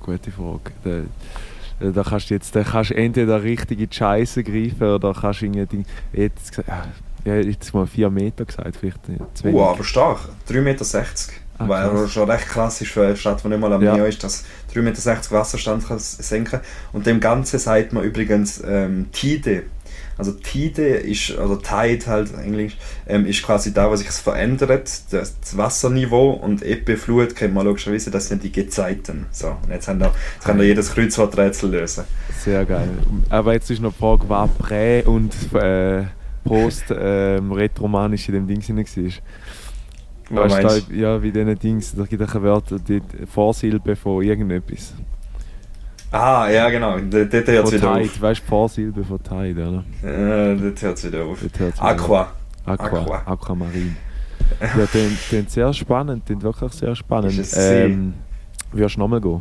[0.00, 1.06] Gute Frage.
[1.80, 5.14] Da, da kannst du jetzt da kannst du entweder richtig in die Scheiße greifen oder
[5.18, 5.84] kannst du irgendwie...
[6.12, 6.62] Jetzt,
[7.24, 9.56] ja, jetzt mal 4 Meter gesagt, vielleicht äh, zu wenig.
[9.56, 10.20] Uh, aber stark.
[10.48, 10.84] 3,60 Meter.
[11.58, 12.12] Ah, weil krass.
[12.12, 13.94] schon recht krass ist für eine Stadt, die nicht mal am Ja.
[13.94, 14.44] Meer ist, dass
[14.74, 16.60] 3,60 Meter Wasserstand kann senken
[16.92, 19.64] Und dem Ganzen sagt man übrigens ähm, Tide.
[20.18, 25.38] Also Tide ist, oder Tide halt Englisch, ähm, ist quasi da, wo sich verändert, das,
[25.40, 29.26] das Wasserniveau und Ebbe, Flut kennt man logischerweise, das sind die Gezeiten.
[29.30, 32.04] So, und jetzt, haben wir, jetzt kann da jedes Kreuzworträtsel lösen.
[32.44, 32.88] Sehr geil.
[33.30, 36.04] Aber jetzt ist noch die Frage, was Prä- und äh,
[36.44, 39.12] Post ähm, retromanisch in dem Ding war.
[40.30, 44.22] Was Weißt du, ja, wie diesen Dings, da gibt es ein Wörter, die Vorsilbe von
[44.22, 44.94] irgendetwas.
[46.12, 48.20] Ah, ja genau, dort hört es wieder Tide, auf.
[48.20, 49.84] weißt du, Vorsilbe von Tide, oder?
[50.08, 51.40] Äh, dort hört es wieder auf.
[51.40, 52.32] Dort hört's wieder Aqua.
[52.66, 53.22] Aqua, Aqua.
[53.24, 53.96] Aquamarin.
[54.60, 57.32] Ja, klingt, klingt sehr spannend, klingt wirklich sehr spannend.
[57.32, 57.86] Ist es sehr.
[57.86, 58.14] Ähm,
[58.72, 59.40] würdest du nochmal gehen?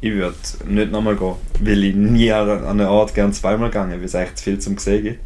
[0.00, 0.34] Ich würde
[0.66, 4.38] nicht nochmal gehen, weil ich nie an einen Ort gerne zweimal gegangen weil es echt
[4.38, 5.20] zu viel zum Sehen gibt.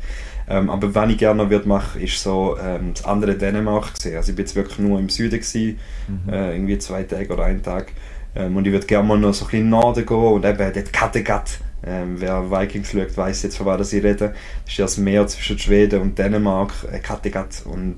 [0.49, 4.17] Ähm, aber wenn ich gerne noch würde machen, ist so ähm, das andere Dänemark gesehen.
[4.17, 5.79] Also ich bin jetzt wirklich nur im Süden gewesen,
[6.29, 7.93] äh, irgendwie zwei Tage oder einen Tag.
[8.37, 10.45] Ähm, und ich würde gerne mal noch so ein bisschen in den Norden gehen und
[10.45, 11.59] eben dort Kattegat.
[11.87, 14.33] Ähm, wer Vikings schaut, weiß jetzt, von was ich rede.
[14.65, 17.63] Das ist ja das Meer zwischen Schweden und Dänemark, äh, Kattegat.
[17.67, 17.97] Und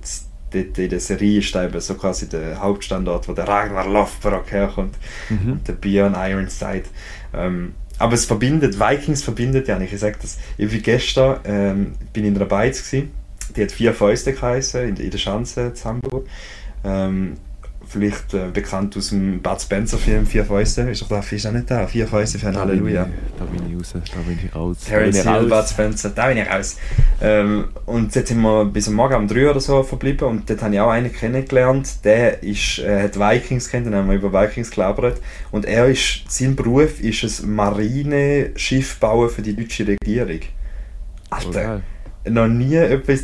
[0.53, 4.94] dort in der Serie ist eben so quasi der Hauptstandort, wo der Ragnar Lothbrok herkommt
[5.29, 5.53] Mhm.
[5.53, 6.85] und der Björn Ironside.
[7.33, 9.92] Ähm, aber es verbindet, Vikings verbindet ja nicht.
[9.92, 13.11] Ich sage das, ich bin gestern ähm, bin in einer Beiz gewesen,
[13.55, 16.27] die hat vier Fäuste geheißen, in, in der Schanze in Hamburg.
[16.85, 17.35] Ähm,
[17.88, 20.83] vielleicht äh, bekannt aus dem Bud Spencer Film Vier Fäuste.
[20.83, 21.87] Ist doch da, ist auch nicht da?
[21.87, 23.03] Vier Fäuste für ein Da bin Halleluja.
[23.07, 24.77] ich- Da bin ich raus, da bin ich raus.
[24.87, 25.49] Terence Bin Hill.
[25.49, 26.77] Bud Spencer, da bin ich raus.
[27.20, 30.62] Ähm, und dort sind wir bis am Morgen um 3 oder so verblieben und dort
[30.62, 34.33] habe ich auch einen kennengelernt, der ist, äh, hat Vikings kennt, dann haben wir über
[34.33, 35.20] Vikings gelabert
[35.51, 40.40] und er ist, sein Beruf ist es Marineschiff bauen für die deutsche Regierung.
[41.31, 41.83] Alter, geil.
[42.29, 43.21] Noch nie etwas,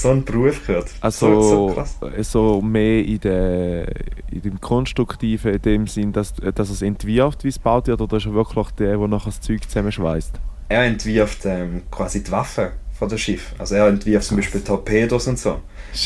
[0.00, 0.90] so einen Beruf gehört.
[1.00, 1.98] Also so, so krass.
[2.22, 3.88] so mehr in, der,
[4.30, 8.16] in dem Konstruktiven, in dem Sinn, dass, dass es entwirft, wie es gebaut wird, oder
[8.16, 10.40] ist er wirklich der, der nachher das Zeug zusammenschweißt?
[10.68, 13.54] Er entwirft ähm, quasi die Waffen von dem Schiff.
[13.58, 15.60] Also er entwirft zum Beispiel Torpedos und so.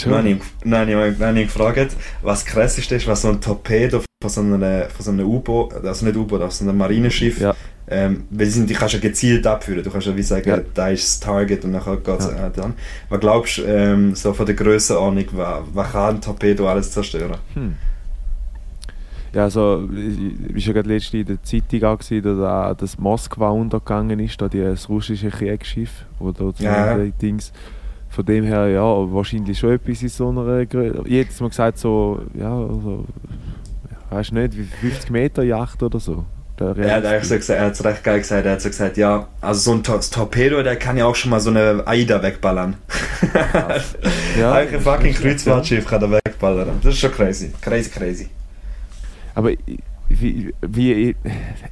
[0.05, 3.29] Dann habe ich, dann habe ich, dann habe ich gefragt, was krass ist, was so
[3.29, 6.79] ein Torpedo von so einem, von so einem U-Boot, also nicht U-Boot, also so einem
[6.79, 7.55] Marineschiff, Ja.
[7.91, 9.83] Ähm, weil die, sind, die kannst du ja gezielt abführen.
[9.83, 10.59] Du kannst ja wie sagen, Ja.
[10.75, 12.47] da ist das Target und dann geht es Ja.
[12.47, 12.75] äh, dann.
[13.09, 17.37] Was glaubst du, ähm, so von der Grössenordnung, was, was kann ein Torpedo alles zerstören?
[17.55, 17.75] Hm.
[19.33, 22.99] Ja, also, ich war ja gerade letztens in der Zeitung auch, gewesen, dass, da- dass
[22.99, 26.97] Moskau untergegangen ist, da die, das russische Kriegsschiff, so Ja.
[27.23, 27.53] Dings.
[28.09, 31.05] Von dem her, ja, wahrscheinlich schon etwas in so einer Größe.
[31.07, 33.05] Jetzt mal gesagt, so, ja, also,
[34.11, 36.25] weißt nicht, wie 50 Meter Yacht oder so.
[36.61, 38.69] Der Er hat eigentlich so gesagt, er hat es recht geil gesagt, er hat so
[38.69, 41.83] gesagt, ja, also so ein Tor Torpedo, der kann ja auch schon mal so eine
[41.87, 42.77] AIDA wegballern.
[44.39, 46.81] Ja, Eigentlich ein fucking Kreuzfahrtschiff kann er wegballern.
[46.83, 47.53] Das ist schon crazy.
[47.61, 48.29] Crazy, crazy.
[49.35, 49.59] Aber ich-
[50.13, 51.15] wie, wie,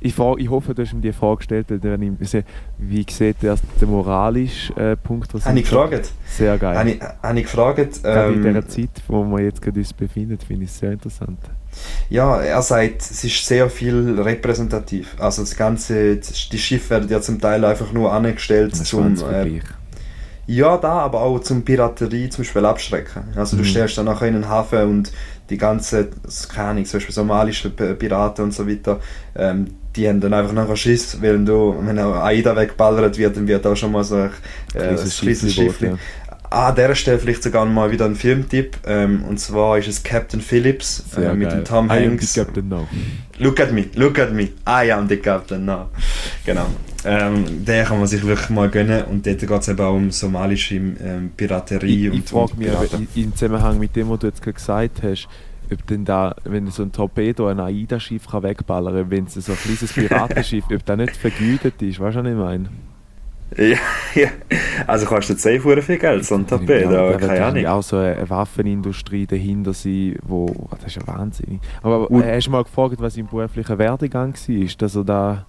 [0.00, 2.44] ich, frage, ich hoffe, du hast mir die Frage gestellt, weil dann ich sehe,
[2.78, 6.12] wie sieht erst der moralische äh, Punkt was Habe ich gefragt?
[6.24, 6.78] Sehr geil.
[6.78, 9.92] Habe ich, habe ich gefragt, Gerade in ähm, dieser Zeit, wo wir jetzt gerade uns
[9.92, 11.40] befinden, finde ich es sehr interessant.
[12.10, 15.14] Ja, er sagt, es ist sehr viel repräsentativ.
[15.18, 19.60] Also das ganze, die Schiffe werden ja zum Teil einfach nur angestellt zum, äh,
[20.46, 23.22] ja da, aber auch zum Piraterie zum Beispiel abschrecken.
[23.36, 23.66] Also du Mhm.
[23.66, 25.12] stellst dann nachher in den Hafen und
[25.50, 26.08] die ganze,
[26.54, 29.00] keine Ahnung, zum Beispiel somalische Piraten und so weiter,
[29.36, 33.48] ähm, die haben dann einfach nachher Schiss, weil du, wenn auch AIDA wegballert wird, dann
[33.48, 34.30] wird auch schon mal so ein,
[34.74, 35.14] äh, ein Kleines
[35.54, 35.86] Schiffli.
[35.88, 35.98] ja.
[36.50, 38.78] Ah, an dieser Stelle vielleicht sogar mal wieder ein Filmtipp.
[38.86, 41.58] Ähm, und zwar ist es Captain Phillips äh, mit geil.
[41.60, 42.32] dem Tom I am Hanks.
[42.32, 42.88] the Captain now.
[43.38, 44.48] Look at me, look at me.
[44.66, 45.88] I am the Captain now.
[46.46, 46.66] Genau.
[47.04, 49.04] Ähm, den kann man sich wirklich mal gönnen.
[49.04, 52.58] Und dort geht es eben auch um somalische ähm, Piraterie Ich, und, ich frage und
[52.58, 55.28] mich aber im Zusammenhang mit dem, was du jetzt gerade gesagt hast,
[55.70, 59.58] ob denn da, wenn so ein Torpedo ein AIDA-Schiff wegballern kann, wenn es so ein
[59.58, 62.68] kleines Piratenschiff, ob das nicht vergütet ist, weißt du, was ich meine?
[63.56, 63.76] Ja,
[64.14, 64.28] ja.
[64.86, 66.46] Also kostet safe verdammt viel Geld, so ein
[66.92, 67.66] Ja, aber keine Ahnung.
[67.66, 71.60] auch so eine Waffenindustrie dahinter sein, wo, oh, das ist ja wahnsinnig.
[71.82, 75.46] Aber Und- äh, hast du mal gefragt, was sein beruflicher Werdegang war, dass er da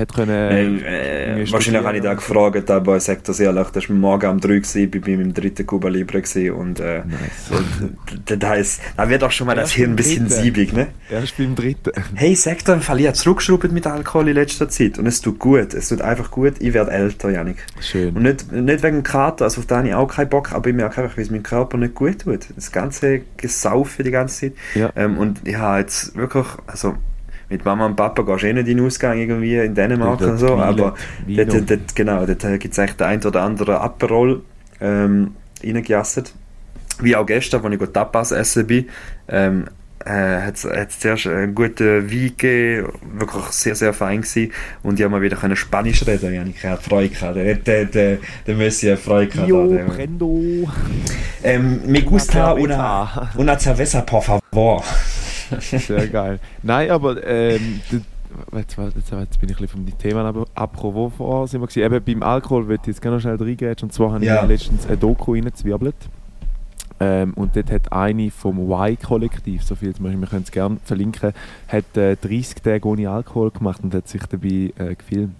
[0.00, 0.50] hat können...
[0.50, 4.30] Irgendwie äh, wahrscheinlich habe ich da gefragt, aber ich sage das ehrlich, das war morgen
[4.30, 7.62] um 3 gewesen, ich meinem dritten Cuba Libre gewesen und äh, Nice.
[8.26, 10.42] da, da, ist, da wird auch schon mal das Hirn ein bisschen dritten.
[10.42, 10.88] siebig, ne?
[11.10, 11.92] Erst beim dritten.
[12.14, 15.38] Hey, sag im Fall, ich habe zurückgeschraubt mit Alkohol in letzter Zeit und es tut
[15.38, 17.56] gut, es tut einfach gut, ich werde älter, Janik.
[17.80, 18.16] Schön.
[18.16, 20.74] Und nicht, nicht wegen Kater, also auf den habe ich auch keinen Bock, aber ich
[20.74, 22.40] merke einfach, wie es meinem Körper nicht gut tut.
[22.54, 24.52] Das ganze Gesaufe die ganze Zeit.
[24.74, 24.90] Ja.
[24.96, 26.96] Ähm, und ich habe jetzt wirklich, also
[27.50, 30.30] mit Mama und Papa gehst du eh nicht in den Ausgang irgendwie in Dänemark Dort
[30.32, 30.94] und so, Wieland, aber
[31.26, 31.44] Vino.
[31.44, 34.42] dort, dort, genau, dort gibt es echt den ein oder anderen Aperol
[34.80, 36.32] ähm, reingejasset.
[37.00, 38.88] Wie auch gestern, als ich Tapas essen bin,
[39.28, 39.64] ähm,
[40.04, 44.52] äh, hat es zuerst einen guten Wein gegeben, wirklich sehr, sehr fein gewesen.
[44.82, 47.36] Und ich habe mal wieder können Spanisch reden, Janik, ich hatte Freude gehabt.
[47.36, 49.48] Der, der, der, der Messi hat Freude gehabt.
[49.48, 50.40] Yo, der- prendo.
[51.42, 54.84] ähm, me gusta una, una cerveza, por favor.
[55.60, 56.38] Sehr geil.
[56.62, 57.80] Nein, aber ähm,
[58.52, 61.92] jetzt, jetzt, jetzt bin ich ein bisschen vom Thema ab, apropos vor sind wir gewesen.
[61.94, 63.76] Eben beim Alkohol würde ich jetzt gerne noch schnell reingehen.
[63.82, 64.42] Und zwar habe Ja.
[64.42, 65.96] ich letztens ein Doku reingezwirbelt.
[67.00, 70.76] Ähm, und dort hat eine vom Y-Kollektiv, so viel zum Beispiel, wir können es gerne
[70.84, 71.32] verlinken,
[71.66, 75.34] hat äh, 30 Tage ohne Alkohol gemacht und hat sich dabei äh, gefilmt.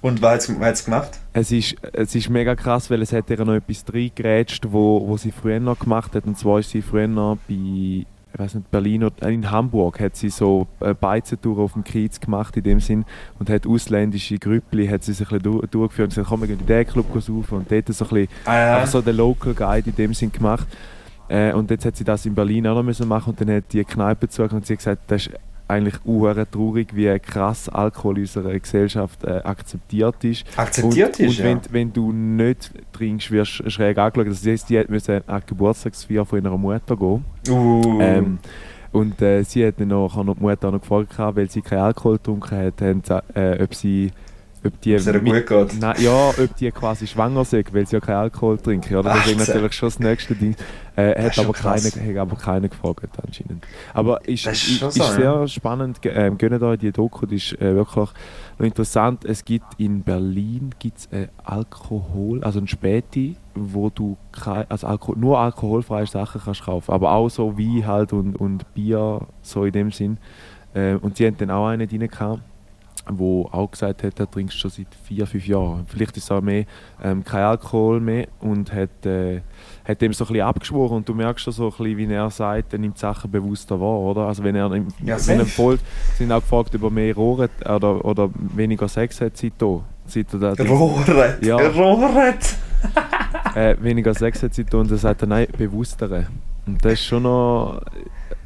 [0.00, 1.18] Und was hat es gemacht?
[1.32, 5.16] Es ist, es ist mega krass, weil es hat ihr noch etwas reingerätscht, wo, wo
[5.16, 6.24] sie früher noch gemacht hat.
[6.26, 8.06] Und zwar ist sie früher noch bei,
[8.38, 11.84] ich weiß nicht, Berlin oder äh, in Hamburg hat sie so eine Beizentour auf dem
[11.84, 13.06] Kiez gemacht in dem Sinn
[13.38, 16.48] und hat ausländische Grüppli hat sie sich ein bisschen du- durchgeführt und gesagt, komm, wir
[16.48, 18.86] gehen in den Club saufen und dort so ein bisschen Ah, ja.
[18.86, 20.66] so den Local Guide in dem Sinn gemacht.
[21.28, 23.72] Äh, und jetzt hat sie das in Berlin auch noch müssen machen und dann hat
[23.72, 25.30] die Kneipe zu und sie hat gesagt, das ist
[25.68, 30.44] eigentlich uhr traurig, wie krass Alkohol in unserer Gesellschaft äh, akzeptiert ist.
[30.56, 31.44] Akzeptiert und, ist, und ja.
[31.44, 34.30] wenn, wenn du nicht trinkst, wirst du schräg angeschaut.
[34.30, 37.24] Das heisst, die musste an die Geburtstagsfeier von ihrer Mutter gehen.
[37.48, 38.00] Uh.
[38.00, 38.38] Ähm,
[38.92, 42.16] und äh, sie hat dann noch, noch die Mutter noch gefragt, weil sie keinen Alkohol
[42.18, 43.02] getrunken hat, haben,
[43.34, 44.10] äh, ob sie
[44.66, 45.80] ob die, es mit- gut geht.
[45.80, 48.96] Nein, ja, ob die quasi schwanger sind, weil sie ja keinen Alkohol trinken.
[48.96, 49.10] Oder?
[49.14, 49.46] Das ist 18.
[49.46, 50.56] natürlich schon das nächste Ding.
[50.96, 53.66] Äh, hat, aber keine, hat aber keinen gefragt anscheinend.
[53.92, 55.12] Aber ist, ist ist, schon ist, so, ja.
[55.12, 55.98] sehr spannend.
[56.04, 58.08] Ähm, gönnt euch die Doku, die ist äh, wirklich
[58.58, 59.24] noch interessant.
[59.26, 65.14] Es gibt in Berlin gibt's, äh, Alkohol, also ein Späti, wo du kein, also Alko
[65.14, 66.90] nur alkoholfreie Sachen kannst kaufen.
[66.90, 70.16] Aber auch so Wein halt und, und Bier, so in dem Sinn.
[70.72, 72.40] Äh, und die haben dann auch einen drin gehabt
[73.08, 75.86] wo auch gesagt hat, er trinkt schon seit vier, fünf Jahren.
[75.86, 76.64] Vielleicht ist auch mehr
[77.02, 79.42] ähm, kein Alkohol mehr und hat, äh,
[79.86, 82.30] hat dem so ein bisschen abgeschworen und du merkst schon so ein bisschen, wie er
[82.30, 84.22] sagt, er nimmt Sachen bewusster wahr, oder?
[84.22, 85.84] Also wenn er im, Ja, wenn er folgt,
[86.16, 89.80] sind auch gefragt, ob er mehr Rohre oder, oder weniger Sex hat seitdem.
[90.06, 91.44] Seit er da- Rohret!
[91.44, 91.56] Ja.
[91.56, 92.56] Rohret!
[93.54, 96.26] äh, weniger Sex hat seitdem und dann sagt er, nein, bewusstere.
[96.66, 97.80] Und das ist schon noch...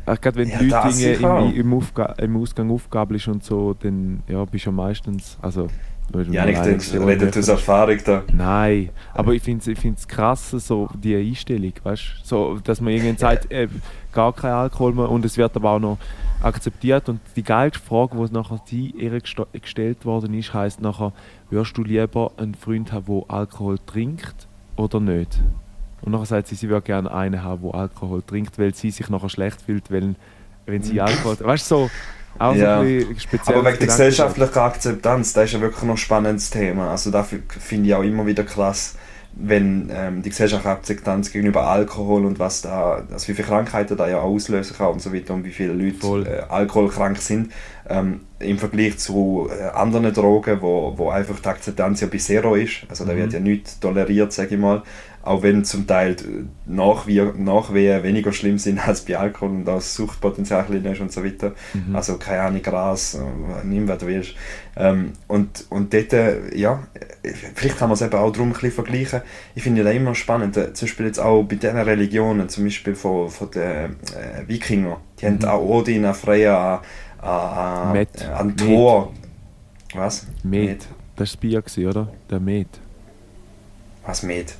[0.07, 4.23] Äh, gerade wenn Ja, die Leute im, im, Aufga im Ausgang aufgabelst und so, dann
[4.29, 5.39] ja, bist du ja meistens...
[5.41, 5.69] Also,
[6.33, 6.61] Ja, nicht,
[6.93, 8.25] redet aus Erfahrung da.
[8.33, 12.93] Nein, aber ich finde es ich find's krass, so die Einstellung, weißt so, dass man
[12.93, 13.69] irgendwann sagt, äh,
[14.13, 15.99] gar kein Alkohol mehr und es wird aber auch noch
[16.43, 17.09] akzeptiert.
[17.09, 21.13] Und die geilste Frage, die nachher sie ihr gestellt worden ist, heisst nachher,
[21.49, 25.39] würdest du lieber einen Freund haben, der Alkohol trinkt oder nicht?
[26.03, 29.09] Und nachher sagt sie, sie würde gerne einen haben, der Alkohol trinkt, weil sie sich
[29.11, 30.17] nachher schlecht fühlt, wenn,
[30.67, 31.91] wenn sie Alkohol Weißt du, so,
[32.39, 32.81] auch Ja.
[32.81, 33.57] ein bisschen speziell.
[33.59, 36.91] Aber wegen der gesellschaftlichen Akzeptanz, das ist ja wirklich noch ein spannendes Thema.
[36.91, 38.97] Also dafür finde ich auch immer wieder krass,
[39.33, 44.09] wenn ähm, die gesellschaftliche Akzeptanz gegenüber Alkohol und was da, also wie viele Krankheiten da
[44.09, 47.53] ja auslösen kann und so weiter und wie viele Leute äh, alkoholkrank sind,
[47.89, 52.55] ähm, im Vergleich zu äh, anderen Drogen, wo, wo einfach die Akzeptanz ja bei Zero
[52.57, 52.87] ist.
[52.89, 53.19] Also da Mhm.
[53.19, 54.83] wird ja nichts toleriert, sage ich mal.
[55.23, 60.65] Auch wenn zum Teil die Nachwehen, weniger schlimm sind als bei Alkohol und das Suchtpotenzial
[60.75, 61.53] ist und so weiter.
[61.75, 61.95] Mhm.
[61.95, 64.35] Also keine Ahnung, Gras, äh, nimm was du willst.
[64.77, 66.83] Ähm, und, und dort, äh, ja,
[67.55, 69.21] vielleicht kann man es eben auch darum ein bisschen vergleichen.
[69.55, 72.95] Ich finde das immer spannend, äh, zum Beispiel jetzt auch bei diesen Religionen, zum Beispiel
[72.95, 73.97] von, von den
[74.47, 76.81] Wikinger, die haben auch Odin, an Freya,
[77.19, 78.27] an, an, Met.
[78.27, 78.59] an Met.
[78.59, 79.13] Thor.
[79.95, 80.27] Was?
[80.43, 80.87] Met.
[81.17, 82.09] Das war das Bier, oder?
[82.31, 82.69] Der Met.
[84.07, 84.55] Was Met?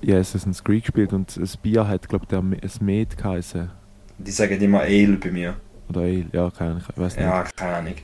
[0.00, 3.70] Ja, Assassin's Creed gespielt und das Bier hat, glaube ich, das Met geheißen.
[4.18, 5.56] Die sagen immer Ale bei mir.
[5.88, 7.24] Oder Ale, ja, keine Ahnung, ich weiß nicht.
[7.24, 7.94] Ja, keine Ahnung.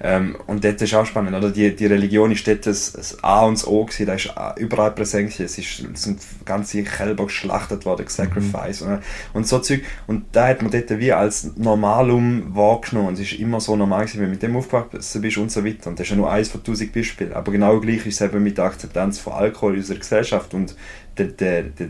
[0.00, 1.50] Ähm, und dort ist auch spannend, oder?
[1.50, 4.90] Die, die Religion ist dort das, das A und das O gewesen, da ist überall
[4.92, 5.44] präsent gewesen.
[5.44, 9.00] Es, ist, es sind ganze Kälber geschlachtet worden, Sacrifice und,
[9.32, 9.82] und so Zeug.
[10.06, 13.08] Und da hat man dort wie als Normalum wahrgenommen.
[13.08, 15.64] Und es ist immer so normal gewesen, wenn du mit dem aufgewachsen bist und so
[15.64, 15.88] weiter.
[15.90, 17.32] Und das ist ja nur eins von tausend Beispielen.
[17.32, 20.74] Aber genau gleich ist es eben mit der Akzeptanz von Alkohol in unserer Gesellschaft und
[21.18, 21.88] der, der, der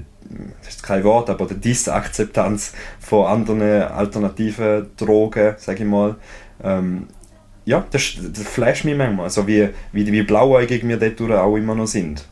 [0.61, 6.17] das ist kein Wort, aber die Disakzeptanz von anderen alternativen Drogen, sage ich mal,
[6.63, 7.07] ähm,
[7.65, 11.75] ja, das, das flasht mich manchmal, so wie, wie, wie blauäugig wir dort auch immer
[11.75, 12.27] noch sind.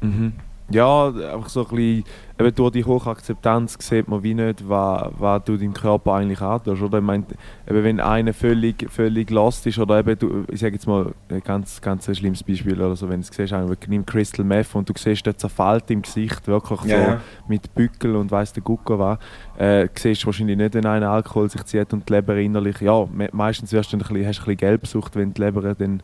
[0.00, 0.32] Mhm.
[0.72, 2.04] Ja, einfach so ein bisschen,
[2.38, 6.40] eben durch die hohe Akzeptanz sieht man wie nicht, was, was du deinem Körper eigentlich
[6.40, 6.98] antust, oder?
[6.98, 7.24] Ich meine,
[7.68, 11.40] eben wenn einer völlig, völlig lost ist, oder eben, du, ich sage jetzt mal ein
[11.40, 13.54] ganz, ganz ein schlimmes Beispiel, oder so, wenn du es siehst,
[13.88, 17.20] nimmt Crystal Meth und du siehst den Zerfalt im Gesicht, wirklich so ja.
[17.48, 19.18] mit Bückel und weiss der Gucker was,
[19.58, 23.06] äh, siehst du wahrscheinlich nicht, wenn einer Alkohol sich zieht und die Leber innerlich, ja,
[23.12, 26.02] me meistens wirst du ein bisschen, hast du ein bisschen Gelbsucht, wenn die Leber dann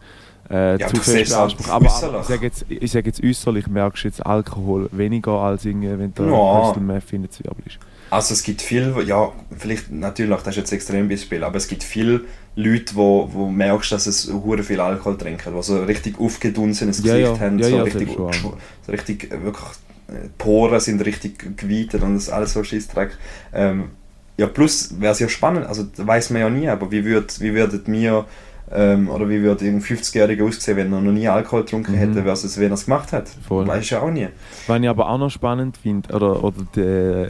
[0.51, 1.71] äh, Ja, zu fest siehst halt beansprucht.
[1.71, 5.65] Aber, aber ich sage jetzt, ich sag jetzt äußerlich, merkst du jetzt Alkohol weniger als
[5.65, 6.61] irgendwie, wenn du Ja.
[6.63, 7.79] Crystal Meth in der Zwiebel ist.
[8.11, 11.85] Also es gibt viel, ja, vielleicht natürlich, das ist jetzt ein Extrembeispiel, aber es gibt
[11.85, 12.23] viele
[12.57, 17.15] Leute, wo, wo merkst, dass es hure viel Alkohol trinken, die so richtig aufgedunsenes Ja,
[17.17, 17.41] Gesicht ja.
[17.41, 19.67] haben, Ja, so, richtig, so richtig äh, wirklich
[20.09, 23.11] äh, Poren sind richtig geweitet und das alles so Scheissdreck.
[23.53, 23.91] Ähm,
[24.39, 27.53] ja, plus wäre es ja spannend, also weiß man ja nie, aber wie, würd, wie
[27.55, 28.25] würdet wir
[28.71, 31.97] Ähm, oder wie würde ein 50-Jähriger aussehen, wenn er noch nie Alkohol getrunken Mhm.
[31.97, 33.29] hätte, versus wenn er es gemacht hat?
[33.47, 33.67] Voll.
[33.67, 34.29] Weiß ja auch nie.
[34.67, 37.29] Was ich aber auch noch spannend finde, oder, oder der,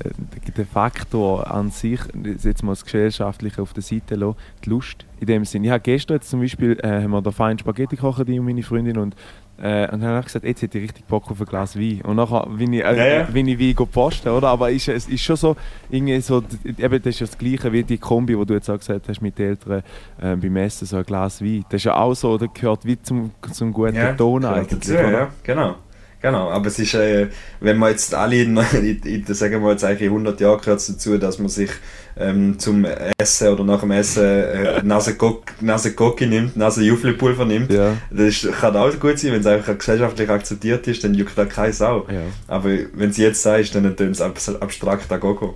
[0.57, 2.01] der Faktor an sich,
[2.43, 5.65] jetzt mal das Gesellschaftliche auf der Seite lassen, die Lust in dem Sinn.
[5.65, 8.45] Ich habe gestern jetzt zum Beispiel, äh, haben wir da fein Spaghetti gekocht, ich und
[8.47, 9.15] meine Freundin, und,
[9.61, 12.01] äh, und dann habe ich gesagt, jetzt hätte ich richtig Bock auf ein Glas Wein.
[12.03, 13.23] Und nachher bin ich, äh, Ja, ja.
[13.25, 14.49] bin ich Wein posten, oder?
[14.49, 15.57] Aber ist, es ist schon so,
[15.91, 18.79] irgendwie so, eben, das ist ja das Gleiche wie die Kombi, wo du jetzt auch
[18.79, 19.83] gesagt hast, mit den Eltern
[20.21, 21.65] äh, beim Essen, so ein Glas Wein.
[21.71, 24.81] Das ist ja auch so, das gehört wie zum, zum guten Ton gehört eigentlich.
[24.81, 25.75] dazu, ja, genau.
[26.21, 27.29] Genau, aber es ist, äh,
[27.61, 30.81] wenn man jetzt alle, in, in, in, sagen wir jetzt eigentlich in 100 Jahren gehört
[30.81, 31.71] es dazu, dass man sich
[32.17, 32.85] ähm, zum
[33.19, 37.73] Essen oder nach dem Essen äh, Nase Gocki nimmt, Nase Juffelpulver nimmt.
[37.73, 37.97] Ja.
[38.11, 41.45] Das ist, kann auch gut sein, wenn es einfach gesellschaftlich akzeptiert ist, dann juckt da
[41.45, 42.07] keine Sau.
[42.11, 42.23] Ja.
[42.49, 45.55] Aber wenn sie jetzt sagst, dann tönt es abs- abstrakt an Gogo.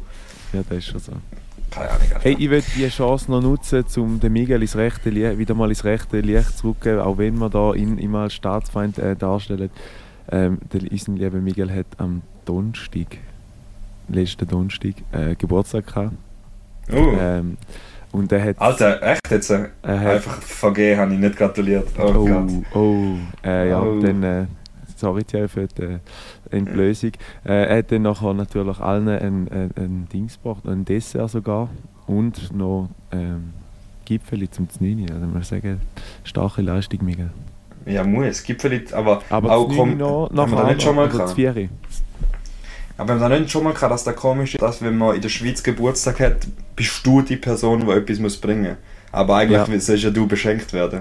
[0.53, 1.12] ja, das ist schon so.
[1.72, 2.03] Keine Ahnung.
[2.14, 2.20] Alter.
[2.22, 5.70] Hey, ich würde diese Chance noch nutzen, um den Miguel ins rechte Licht, wieder mal
[5.70, 9.70] ins rechte Licht zu rücken, auch wenn wir da ihn immer als Staatsfeind äh, darstellen.
[10.30, 13.18] Ähm, der unser lieber Miguel hat am Donnerstag,
[14.08, 16.12] letzten Donnerstag, äh, Geburtstag gehabt.
[16.92, 17.12] Oh.
[17.18, 17.56] Ähm,
[18.12, 18.61] und er hat...
[18.61, 19.50] Alter, echt jetzt?
[19.50, 21.88] Äh, einfach vergeben, habe ich nicht gratuliert.
[21.98, 22.50] Oh, oh, Gott.
[22.74, 24.00] oh, äh, ja, Oh.
[24.00, 24.22] dann...
[24.22, 24.46] Äh,
[25.02, 25.98] sorry Thierry für die
[26.50, 27.11] Entblößung.
[27.44, 31.68] Äh, er hat dann nachher natürlich allen ein, ein, ein Dings gebracht, ein Dessert sogar
[32.06, 33.52] und noch ähm,
[34.04, 35.11] Gipfeli zum Znini.
[35.11, 35.80] Also man sagen,
[36.24, 37.30] starke Leistung, Miguel.
[37.87, 38.42] Ja, muss.
[38.42, 41.37] Gibt vielleicht, aber, Aber auch komm, Znüni noch haben wir da nicht schon mal gehabt?
[42.99, 45.16] Aber wir haben da nicht schon mal gehabt, dass da komisch ist, dass wenn man
[45.16, 48.77] in der Schweiz Geburtstag hat, bist du die Person, die etwas muss bringen muss.
[49.12, 49.81] Aber eigentlich Ja.
[49.81, 51.01] sollst ja du beschenkt werden.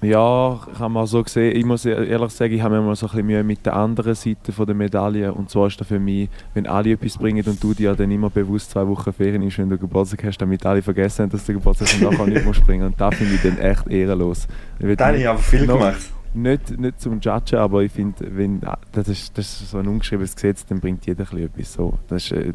[0.00, 1.56] Ja, kann man so sehen.
[1.56, 4.14] Ich muss ehrlich sagen, ich habe mir mal so ein bisschen Mühe mit der anderen
[4.14, 5.32] Seite von der Medaille.
[5.32, 8.30] Und zwar ist das für mich, wenn alle etwas bringen und du dir dann immer
[8.30, 11.54] bewusst zwei Wochen Ferien ist, wenn du Geburtstag hast, damit alle vergessen haben, dass du
[11.54, 12.86] Geburtstag hast und nachher nicht musst bringen.
[12.86, 14.46] Und das finde ich dann echt ehrenlos.
[14.78, 16.12] Ich Da habe ich aber viel gemacht.
[16.32, 19.88] Nicht, nicht zum Judgen, aber ich finde, wenn ah, das ist, das ist so ein
[19.88, 21.72] ungeschriebenes Gesetz, dann bringt jeder ein bisschen etwas.
[21.72, 22.52] So, das ist äh,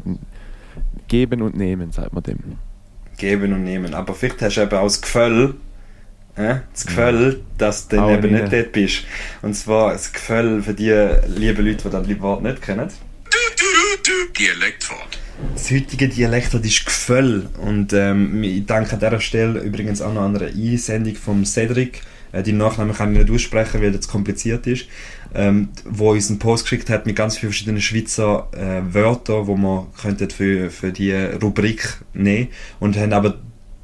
[1.08, 2.38] Geben und Nehmen, sagt man dem.
[3.18, 3.94] Geben und nehmen.
[3.94, 5.54] Aber vielleicht hast du eben auch das Gefühl,
[6.36, 8.52] äh, das Gefühl, dass du dann Auch eben nicht.
[8.52, 9.04] dort bist.
[9.42, 10.90] Und zwar das Gefühl für die
[11.36, 12.88] lieben Leute, die das liebe Wort nicht kennen.
[14.38, 15.18] Dialektwort.
[15.54, 17.46] Das heutige Dialektwort ist Gefühl.
[17.60, 22.02] Und ähm, ich danke an dieser Stelle übrigens auch noch an einer Einsendung vom Cedric.
[22.32, 24.86] Äh, die Nachnamen kann ich nicht aussprechen, weil das kompliziert ist.
[25.34, 29.56] Ähm, wo uns einen Post geschickt hat mit ganz vielen verschiedenen Schweizer äh, Wörtern, wo
[29.56, 33.38] man könnte für, für die Rubrik nehmen und haben aber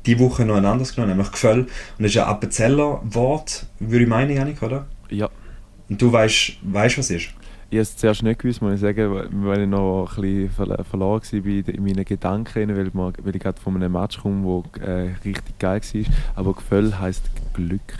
[0.07, 1.61] die Woche noch ein anderes genommen, nämlich Gefühl.
[1.61, 4.87] Und das ist ein Appenzeller Wort, würde ich meinen, Janik, oder?
[5.11, 5.29] Ja.
[5.89, 7.29] Und du weißt, weißt was es ist?
[7.73, 10.51] Ich habe es zuerst nicht gewusst, muss ich sagen, weil- ich noch ein bisschen
[10.85, 14.89] verloren war in meinen Gedanken, weil, man, weil ich gerade von einem Match komme, der
[14.89, 16.03] äh, richtig geil war.
[16.35, 17.95] Aber Gefühl heisst Glück.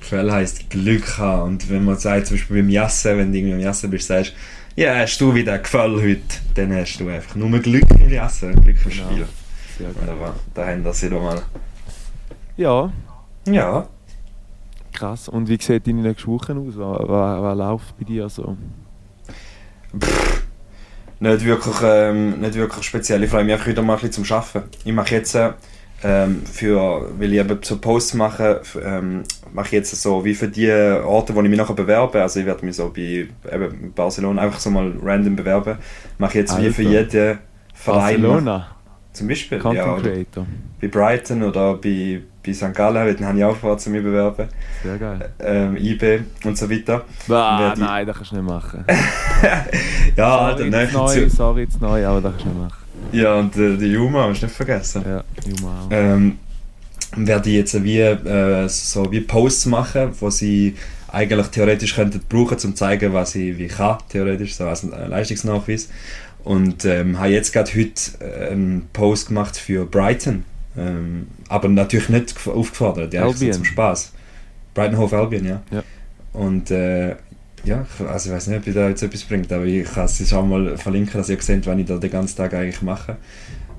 [0.00, 1.42] Gefühl heisst Glück haben.
[1.42, 4.32] Und wenn man sagt, zum Beispiel beim Jassen, wenn du irgendwie im Jassen bist, sagst,
[4.76, 6.20] ja, hast du wieder Gefühl heute,
[6.54, 9.26] dann hast du einfach nur Glück im Jassen, Glück im Genau.
[9.76, 9.96] Sehr geil.
[10.00, 11.42] Wunderbar, da haben wir das wieder mal.
[12.56, 12.90] Ja,
[13.46, 13.86] Ja,
[14.92, 15.28] krass.
[15.28, 16.76] Und wie sieht deine nächste Woche aus?
[16.76, 18.56] Was, was, was läuft bei dir so?
[21.20, 23.22] nicht wirklich, ähm, nicht wirklich speziell.
[23.22, 24.68] Ich freue mich einfach wieder mal ein bisschen zum Arbeiten.
[24.84, 25.52] Ich mache jetzt, äh,
[26.02, 30.48] ähm, für, weil ich eben so Posts mache, ähm, mache ich jetzt so wie für
[30.48, 32.20] die Orte, wo ich mich nachher bewerbe.
[32.20, 35.78] Also ich werde mich so bei eben Barcelona einfach so mal random bewerben.
[36.18, 37.18] Mache ich jetzt wie für Alter.
[37.18, 37.38] jeden
[37.72, 38.20] Verein.
[38.22, 38.75] Barcelona,
[39.16, 39.58] Zum Beispiel.
[39.58, 40.46] Content ja, Creator.
[40.80, 42.74] bei Brighton oder bei, bei St.
[42.74, 44.46] Gallen, weil dann habe ich auch vor, zu mir bewerben.
[44.82, 45.30] Sehr geil.
[45.38, 47.04] Ähm, IB und so weiter.
[47.30, 48.84] Ah, die- nein, das kannst du nicht machen.
[50.16, 52.82] Ja, Alter, sorry, nein, neu, sorry, zu neu, aber das kannst du nicht machen.
[53.12, 55.02] Ja, und äh, die Juma hast du nicht vergessen.
[55.06, 55.88] Ja, Juma auch.
[55.90, 56.38] Ähm,
[57.16, 60.74] werde ich jetzt wie, äh, so wie Posts machen, wo sie
[61.08, 65.88] eigentlich theoretisch könnten brauchen, um zu zeigen, was ich wie kann, theoretisch, so als Leistungsnachweis.
[66.46, 70.44] Und ähm, habe jetzt gerade heute einen Post gemacht für Brighton.
[70.78, 73.52] Ähm, aber natürlich nicht gef- aufgefordert, ja, Albion.
[73.52, 74.12] zum Spaß.
[74.72, 75.62] Brighton Hove Albion, ja.
[75.72, 75.82] Ja.
[76.32, 77.16] Und äh,
[77.64, 80.04] ja, ich- also ich weiß nicht, ob ich da jetzt etwas bringt, aber ich kann
[80.04, 83.16] es auch mal verlinken, dass ihr seht, was ich da den ganzen Tag eigentlich mache.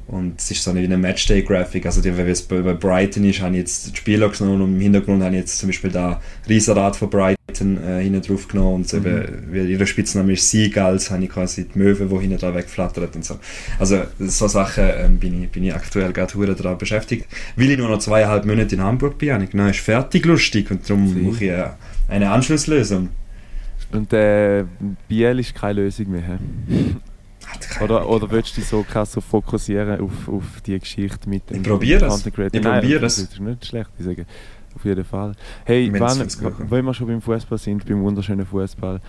[0.08, 1.86] Und es ist so eine, eine Matchday-Grafik.
[1.86, 4.76] Also, die, wenn es bei, bei Brighton ist, habe ich jetzt die Spieler genommen und
[4.76, 8.76] im Hintergrund habe ich jetzt zum Beispiel da Riesenrad von Brighton äh, hinten drauf genommen.
[8.76, 9.06] Und so Mhm.
[9.06, 13.15] eben, weil ihre Spitzname ist Seagulls, habe ich quasi die Möwe, die hinten da wegflattert
[13.17, 13.38] und so.
[13.79, 17.25] Also, so Sachen ähm, bin, ich, bin ich aktuell gerade daran beschäftigt.
[17.58, 20.71] Weil ich nur noch zweieinhalb Monate in Hamburg bin, habe ich genau, ist fertig lustig
[20.71, 21.19] und darum Sie.
[21.19, 21.65] mache ich äh,
[22.08, 23.10] eine Anschlusslösung.
[23.92, 24.63] Und äh,
[25.10, 26.40] Biel ist keine Lösung mehr.
[27.81, 31.58] Oder, oder willst du dich so krass so fokussieren auf, auf die Geschichte mit dem
[31.62, 32.13] Ich probiere es.
[32.13, 32.60] Content Creator?
[32.60, 33.23] Ich probiere das es.
[33.31, 34.25] ist nicht schlecht, ich sage.
[34.75, 35.33] Auf jeden Fall.
[35.65, 39.00] Hey, wenn, wenn wir schon beim Fußball sind, beim wunderschönen Fußball,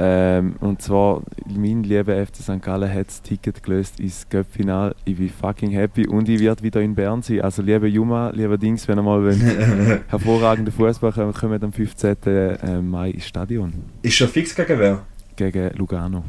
[0.00, 2.62] ähm, und zwar, mein lieber FC St.
[2.62, 4.94] Gallen hat das Ticket gelöst ins Cup-Final.
[5.04, 7.40] Ich bin fucking happy und ich werde wieder in Bern sein.
[7.40, 9.40] Also, lieber Juma, lieber Dings, wenn ihr mal wollt,
[10.08, 12.16] hervorragenden Fußball kommen, kommt am 15.
[12.24, 13.72] äh, Mai ins Stadion
[14.02, 15.00] Ist schon fix gegen wer?
[15.34, 16.22] gegen Lugano.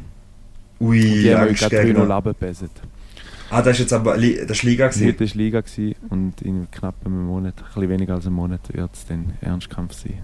[0.80, 2.12] Ui, Die haben gerade 3-0 gegen.
[2.12, 2.72] abgebesset.
[3.52, 4.24] Ah, das ist jetzt aber das
[4.58, 5.08] ist Liga gewesen.
[5.08, 8.62] Heute war Liga gewesen und in knapp einem Monat, ein bisschen weniger als einem Monat,
[8.72, 10.20] wird es dann Ernstkampf sein.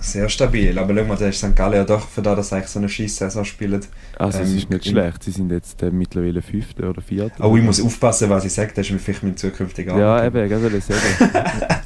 [0.00, 0.78] Sehr stabil.
[0.78, 1.56] Aber schau mal, da ist St.
[1.56, 3.80] Gallen ja doch für das, dass sie eigentlich so eine Scheiss-Saison spielen.
[4.16, 7.42] Also es Ähm, ist nicht schlecht, sie sind jetzt äh, mittlerweile Fünfte oder Vierte.
[7.42, 10.66] Aber ich muss aufpassen, was ich sage, das ist mir vielleicht mein zukünftiger Ja, Arbeitgeber.
[10.66, 11.30] eben, ich wollte sagen.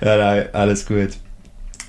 [0.00, 1.10] Ja, nein, alles gut.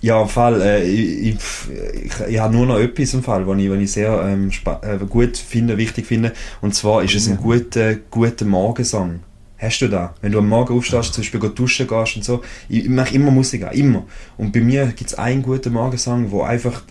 [0.01, 3.69] Ja, im Fall, äh, ich, ich, ich, habe nur noch etwas im Fall, was ich,
[3.69, 4.49] was ich sehr ähm,
[4.81, 6.33] äh, gut finde, wichtig finde.
[6.61, 9.19] Und zwar ist es ein guter, guter Morgensong.
[9.59, 10.15] Hast du da?
[10.21, 13.29] Wenn du am Morgen aufstehst, zum Beispiel duschen gehst und so, ich, ich mache immer
[13.29, 14.05] Musik an, immer.
[14.37, 16.81] Und bei mir gibt es einen guten Morgensong, wo einfach,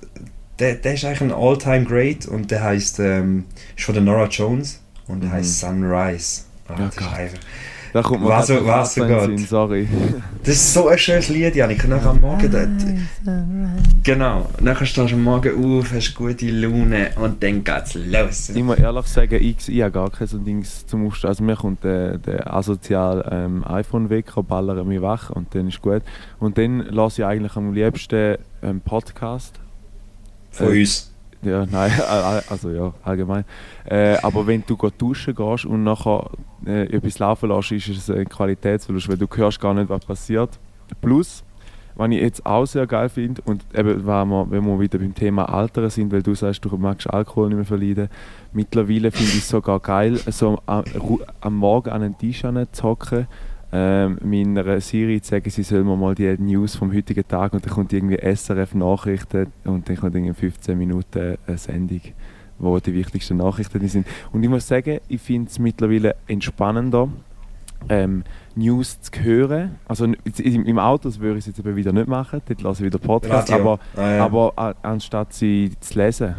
[0.61, 3.45] der, der ist eigentlich ein All-Time Great und der heißt, ähm,
[3.77, 5.35] ist von der Nora Jones und der Mhm.
[5.35, 6.43] heißt Sunrise.
[6.69, 7.39] Ah, Ja, das ist einfach,
[7.93, 9.21] Da kommt Was der was geht.
[9.23, 9.89] Sinn, sorry.
[10.45, 11.87] Das ist so ein schönes Lied, Janik.
[11.87, 12.51] Nachher am Morgen...
[12.51, 12.67] Da,
[14.03, 14.49] genau.
[14.61, 18.51] Nachher stehst du am Morgen auf, hast gute Laune und dann geht's los.
[18.51, 21.29] Ich muss ehrlich sagen, ich, ich habe gar kein so Dings zum Aufstehen.
[21.29, 26.03] Also mir kommt der, der asozial ähm, iPhone-Wecker, ballert mich wach und dann ist gut.
[26.39, 29.59] Und dann lasse ich eigentlich am liebsten ähm, Podcast.
[30.53, 31.10] Von Äh, uns.
[31.43, 31.91] Ja, nein,
[32.49, 33.45] also ja, allgemein.
[33.85, 36.31] Äh, aber wenn du duschen gehst und nachher
[36.67, 40.59] äh, etwas laufen lässt, ist es ein Qualitätsverlust, weil du hörst gar nicht, was passiert.
[41.01, 41.43] Plus,
[41.95, 45.15] was ich jetzt auch sehr geil finde, und eben, wenn wir, wenn wir wieder beim
[45.15, 48.09] Thema Alter sind, weil du sagst, du magst Alkohol nicht mehr verleiden,
[48.53, 50.85] mittlerweile finde ich es sogar geil, so am,
[51.41, 53.27] am Morgen an einen Tisch zu hocken,
[53.73, 57.65] ähm, meiner Siri zu sagen, sie soll mir mal die News vom heutigen Tag und
[57.65, 62.01] dann kommt irgendwie SRF Nachrichten und dann kommt irgendwie 15 Minuten eine Sendung,
[62.59, 64.07] wo die wichtigsten Nachrichten sind.
[64.33, 67.09] Und ich muss sagen, ich finde es mittlerweile entspannender,
[67.89, 68.25] ähm,
[68.57, 69.77] News zu hören.
[69.87, 72.99] Also im, Auto würde ich es jetzt eben wieder nicht machen, dort lasse ich wieder
[72.99, 73.73] Podcast, Radio.
[73.75, 74.25] aber, Ah, ja.
[74.25, 76.35] aber a- anstatt sie zu lesen.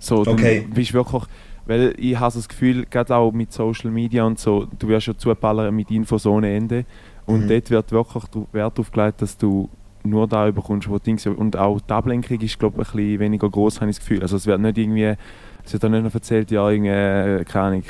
[0.00, 0.66] So, Okay.
[0.74, 1.22] bist du wirklich,
[1.66, 5.16] weil ich habe das Gefühl, gerade auch mit Social Media und so, du wirst ja
[5.16, 6.84] zuballern mit Infos ohne Ende
[7.26, 7.48] und Mhm.
[7.48, 9.68] dort wird wirklich Wert aufgelegt, dass du
[10.02, 13.50] nur da überkommst, wo Dings und auch die Ablenkung ist glaube ich ein bisschen weniger
[13.50, 14.22] groß, habe ich das Gefühl.
[14.22, 15.14] Also es wird nicht irgendwie,
[15.62, 17.82] es wird dann nicht noch erzählt, ja irgendwie, äh, keine Ahnung,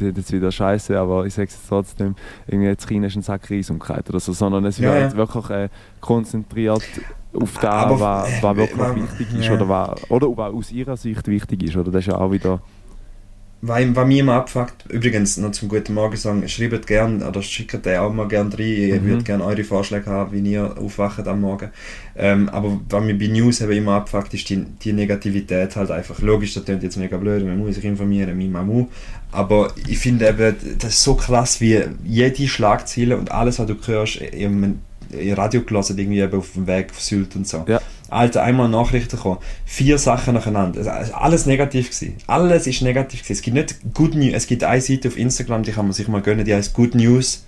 [0.00, 2.14] das ist wieder scheiße, aber ich sage es trotzdem,
[2.46, 5.16] irgendwie jetzt China ist ein Sack Reis umgekehrt oder so, sondern es Ja, wird ja.
[5.18, 5.68] wirklich äh,
[6.00, 6.82] konzentriert
[7.34, 9.52] auf das, was, äh, was wirklich wa- wichtig ist ja.
[9.52, 11.76] oder, was, oder was aus ihrer Sicht wichtig ist.
[11.76, 12.60] Oder das ist ja auch wieder.
[13.60, 17.84] Was, was mich immer abfuckt, übrigens noch zum guten Morgen sagen, schreibt gerne oder schickt
[17.84, 18.60] den auch mal gerne rein.
[18.60, 19.04] Ich Mhm.
[19.04, 21.70] würde gerne eure Vorschläge haben, wie ihr aufwacht am Morgen.
[22.16, 26.20] Ähm, aber was mich bei News eben immer abfuckt, ist die, die Negativität halt einfach.
[26.22, 28.86] Logisch, das klingt jetzt mega blöd, man muss sich informieren, mein Mamu.
[29.32, 33.74] Aber ich finde eben, das ist so krass, wie jede Schlagzeile und alles, was du
[33.86, 34.78] hörst, im,
[35.10, 37.64] im Radio gelassen, irgendwie eben auf dem Weg auf Sylt und so.
[37.66, 37.80] Ja.
[38.08, 39.38] Alter, einmal Nachrichten gekommen.
[39.64, 40.80] Vier Sachen nacheinander.
[40.80, 42.16] Ist alles negativ gewesen.
[42.26, 43.32] Alles ist negativ gewesen.
[43.32, 44.32] Es gibt nicht Good News.
[44.34, 46.94] Es gibt eine Seite auf Instagram, die kann man sich mal gönnen, die heißt Good
[46.94, 47.44] News.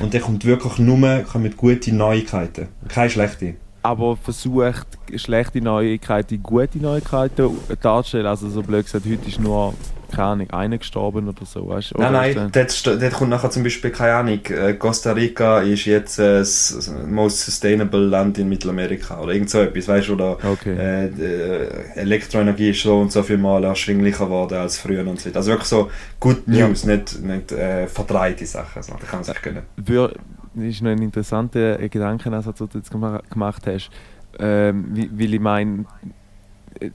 [0.00, 2.68] Und der kommt wirklich nur kommen gute Neuigkeiten.
[2.88, 3.54] Keine schlechte.
[3.82, 8.26] Aber versucht, schlechte Neuigkeiten in gute Neuigkeiten darzustellen.
[8.26, 9.74] Also, so blöd gesagt, heute ist nur,
[10.12, 11.66] keine Ahnung, einer gestorben oder so.
[11.68, 11.92] Weißt?
[11.94, 11.98] du?
[11.98, 16.18] Nein, nein, dort, dort kommt nachher zum Beispiel, keine Ahnung, äh, Costa Rica ist jetzt
[16.20, 20.76] äh, das most sustainable Land in Mittelamerika oder irgend so etwas, weißt du, oder Okay.
[20.78, 25.26] äh, äh, Elektroenergie ist so und so viel mal erschwinglicher geworden als früher und so
[25.28, 25.38] weiter.
[25.38, 26.68] Also wirklich so Good Ja.
[26.68, 28.92] News, nicht, nicht äh, verdreite Sachen, so.
[28.92, 29.62] da kann man sich gönnen.
[30.54, 33.90] Ist noch ein interessanter Gedankenansatz, den du jetzt gema- gemacht hast.
[34.38, 35.84] Ähm, weil ich meine,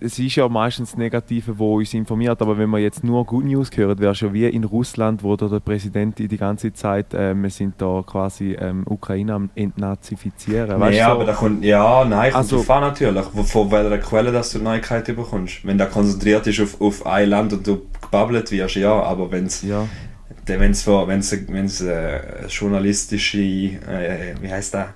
[0.02, 3.46] es ist ja meistens das Negative, wo uns informiert, aber wenn man jetzt nur Good
[3.46, 7.36] News hört, wäre es ja wie in Russland, wo der Präsident die ganze Zeit, äh,
[7.36, 10.80] wir sind da quasi ähm, Ukraine am entnazifizieren.
[10.80, 14.32] Weißt ja, du, aber da kommt, ja, nein, kommt Also- an natürlich, von welcher Quelle
[14.32, 15.64] dass du Neuigkeiten bekommst.
[15.66, 19.46] Wenn da konzentriert ist auf, auf ein Land und du gebabbelt wirst, ja, aber wenn
[19.46, 19.86] es ja.
[20.46, 24.88] Wenn es wenn's, wenn's, äh, journalistische, äh, wie heißt das?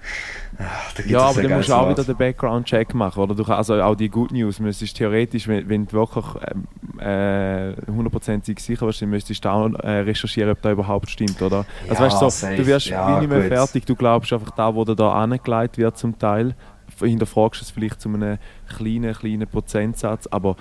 [0.59, 3.23] Ach, da Ja, aber dann musst du auch wieder den Background-Check machen.
[3.23, 6.99] Oder du, kann- also auch die Good News müsstest theoretisch, wenn, wenn du wirklich ähm,
[6.99, 11.65] äh, hundertprozentig sicher bist, dann müsstest du auch äh, recherchieren, ob das überhaupt stimmt, oder?
[11.87, 13.47] Also Ja, weißt du, so, du wirst Ja, nicht mehr gut.
[13.47, 16.55] fertig, du glaubst einfach da, wo da angelegt wird zum Teil
[16.99, 18.37] hinterfragst es vielleicht zu einem
[18.71, 20.55] kleinen, kleinen Prozentsatz, aber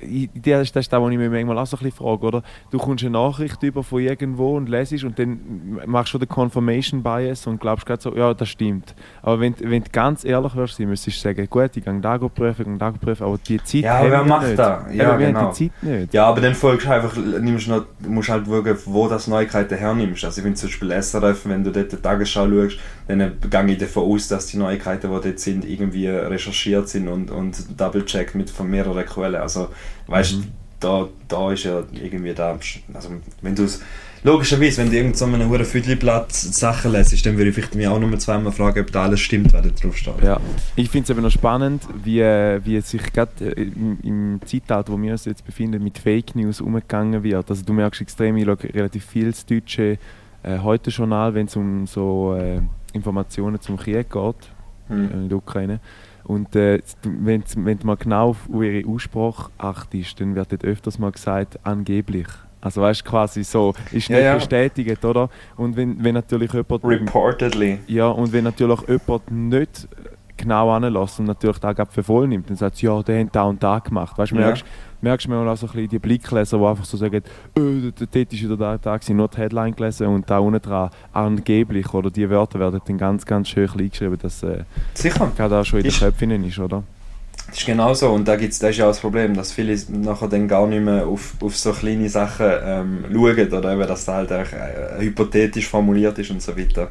[0.00, 2.42] äh, das ist das, was ich mir manchmal auch so ein bisschen frage, oder?
[2.70, 7.02] Du kommst eine Nachricht über von irgendwo und lesest und dann machst du den Confirmation
[7.02, 8.94] Bias und glaubst gerade so, ja, das stimmt.
[9.22, 12.62] Aber wenn, wenn du ganz ehrlich wärst, müsstest du sagen, gut, ich gehe da prüfen,
[12.62, 14.94] ich gehe da prüfen, aber die Zeit Ja, haben wer macht das?
[14.94, 15.50] Ja, Eben, wir genau.
[15.50, 16.14] die Zeit nicht.
[16.14, 19.76] Ja, aber dann folgst du einfach, nimmst noch, du musst halt schauen, wo das Neuigkeiten
[19.76, 20.24] hernimmst.
[20.24, 22.78] Also ich finde zum Beispiel SRF, wenn du dort die Tagesschau schaust,
[23.08, 27.30] dann gehe ich davon aus, dass die Neuigkeiten, die dort sind, irgendwie recherchiert sind und,
[27.36, 29.40] und double-checkt mit von mehreren Quellen.
[29.40, 29.68] Also
[30.08, 30.44] weißt Mhm.
[30.80, 32.58] da, da ist ja irgendwie da,
[32.94, 33.10] also
[33.42, 33.80] wenn du es
[34.24, 37.86] Logischerweise, wenn du irgend so einem hohen Viertelblatt Sachen lesest, dann würde ich vielleicht mich
[37.86, 40.20] auch noch mal zweimal fragen, ob da alles stimmt, was da drauf steht.
[40.20, 40.40] Ja.
[40.74, 44.92] Ich finde es eben noch spannend, wie, wie es sich gerade äh, im, im Zeitalter,
[44.92, 47.48] wo wir uns jetzt befinden, mit Fake News umgegangen wird.
[47.48, 49.98] Also du merkst extrem, ich schaue relativ viel das deutsche
[50.42, 52.60] äh, Heute-Journal, wenn es um so äh,
[52.94, 54.34] Informationen zum Krieg geht
[54.88, 55.10] Hm.
[55.12, 55.78] in der Ukraine.
[56.26, 60.98] Und äh, wenn, wenn du mal genau auf ihre Aussprache achtest, dann wird dort öfters
[60.98, 62.26] mal gesagt, angeblich.
[62.60, 64.34] Also weißt du, quasi so, ist Ja, nicht ja.
[64.34, 65.30] bestätigt, oder?
[65.56, 66.82] Und wenn, wenn natürlich jemand...
[66.82, 67.78] Reportedly.
[67.86, 69.86] Ja, und wenn natürlich jemand nicht
[70.36, 73.62] genau anlässt und natürlich da für voll nimmt, dann sagt ja, der hat da und
[73.62, 74.16] da gemacht.
[74.18, 74.46] Weißt du, Ja.
[74.46, 74.64] merkst,
[75.00, 78.14] merkst du mal auch so ein bisschen die Blickleser, die einfach so sagen, äh, dort
[78.14, 82.10] ist wieder da, da gewesen, nur die Headline gelesen und da unten dran angeblich, oder
[82.10, 84.64] die Wörter werden dann ganz, ganz schön klein geschrieben, dass äh,
[84.94, 85.30] Sicher.
[85.36, 86.82] gerade auch schon in den Köpfen ist, oder?
[87.48, 88.10] Das ist genau so.
[88.10, 90.82] Und da gibt's, das ist ja auch das Problem, dass viele nachher dann gar nicht
[90.82, 95.00] mehr auf, auf so kleine Sachen ähm, schauen oder eben, dass das halt auch, äh,
[95.04, 96.90] hypothetisch formuliert ist und so weiter.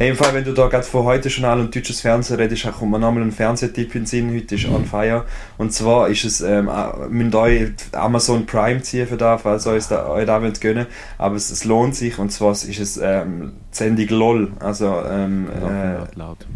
[0.00, 2.72] Hey, im Fall, wenn du da gerade von heute Journal und deutsches Fernsehen redest, dann
[2.72, 4.32] kommt mir nochmal ein Fernsehtipp in den Sinn.
[4.32, 5.24] Heute ist on fire.
[5.56, 9.72] Und zwar ist es, ähm, äh, müsst euch Amazon Prime ziehen für das, falls ihr
[9.72, 10.86] euch da, euch da wollt gönnen.
[11.18, 12.16] Aber es, es lohnt sich.
[12.16, 14.52] Und zwar ist es ähm, die Sendung LOL.
[14.60, 16.46] Also, ähm, äh, laut.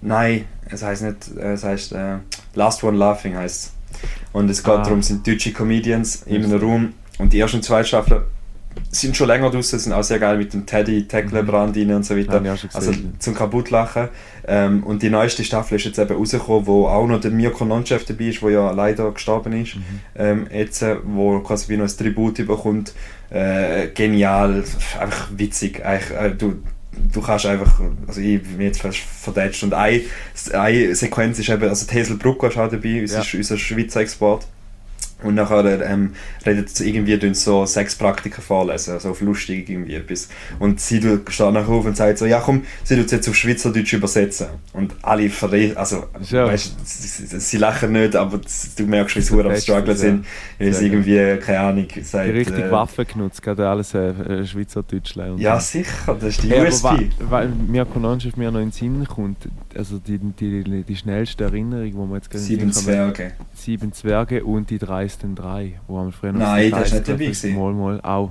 [0.00, 2.16] Nein, es heißt nicht, es heißt äh,
[2.54, 3.72] Last One Laughing heißt
[4.32, 4.82] Und es geht Ah.
[4.82, 6.60] darum, sind deutsche Comedians in einem.
[6.60, 8.22] Raum und die ersten zweiten Staffeln
[8.92, 12.16] sind schon länger draußen, sind auch sehr geil mit dem Teddy, Tacklebrand rein und so
[12.16, 12.40] weiter.
[12.40, 14.08] Auch schon Also zum Kaputtlachen.
[14.46, 18.04] Ähm, und die neueste Staffel ist jetzt eben rausgekommen, wo auch noch der Mirko Nonchef
[18.04, 19.76] dabei ist, der ja leider gestorben ist.
[19.76, 19.82] Mhm.
[20.16, 22.92] Ähm, jetzt, äh, wo quasi wie noch ein Tribut bekommt.
[23.30, 24.64] Äh, genial,
[24.98, 25.84] einfach witzig.
[25.84, 26.56] Eigentlich, äh, du,
[27.12, 29.62] du kannst einfach, also ich bin jetzt fast verdätscht.
[29.62, 30.00] Und eine,
[30.52, 33.38] eine Sequenz ist eben, also Hazel Brucker ist auch dabei, unser, Ja.
[33.38, 34.46] unser Schweizer Export.
[35.22, 36.12] Und nachher ähm,
[36.46, 40.28] redet sie irgendwie tun so Sexpraktiken vorlesen, also auf lustig irgendwie etwas.
[40.58, 43.34] Und sie steht nachher auf und sagt so, ja komm, sie tut es jetzt auf
[43.36, 44.46] Schweizerdeutsch übersetzen.
[44.72, 46.46] Und alle verreden, also Ja.
[46.46, 48.40] weißt, sie, sie- lachen nicht, aber
[48.76, 50.24] du merkst, wie sie am Struggle sind,
[50.58, 52.26] weil sie irgendwie, keine Ahnung, sagt...
[52.26, 55.38] Die richtige äh, Waffe genutzt, gerade alles äh, äh, Schweizerdeutsch lernen.
[55.38, 57.10] Ja, sicher, das ist die aber USP.
[57.28, 61.92] weil mir Kononchef mir noch in den Sinn kommt, also die, die, die schnellste Erinnerung,
[61.94, 63.32] wo wir jetzt gerade Sieben Sinn Zwerge.
[63.54, 64.78] Sieben Zwerge und die
[65.10, 67.56] dreisten drei, wo haben früher Nein, das ist nicht dabei gewesen.
[67.56, 68.30] Mal, mal, auch.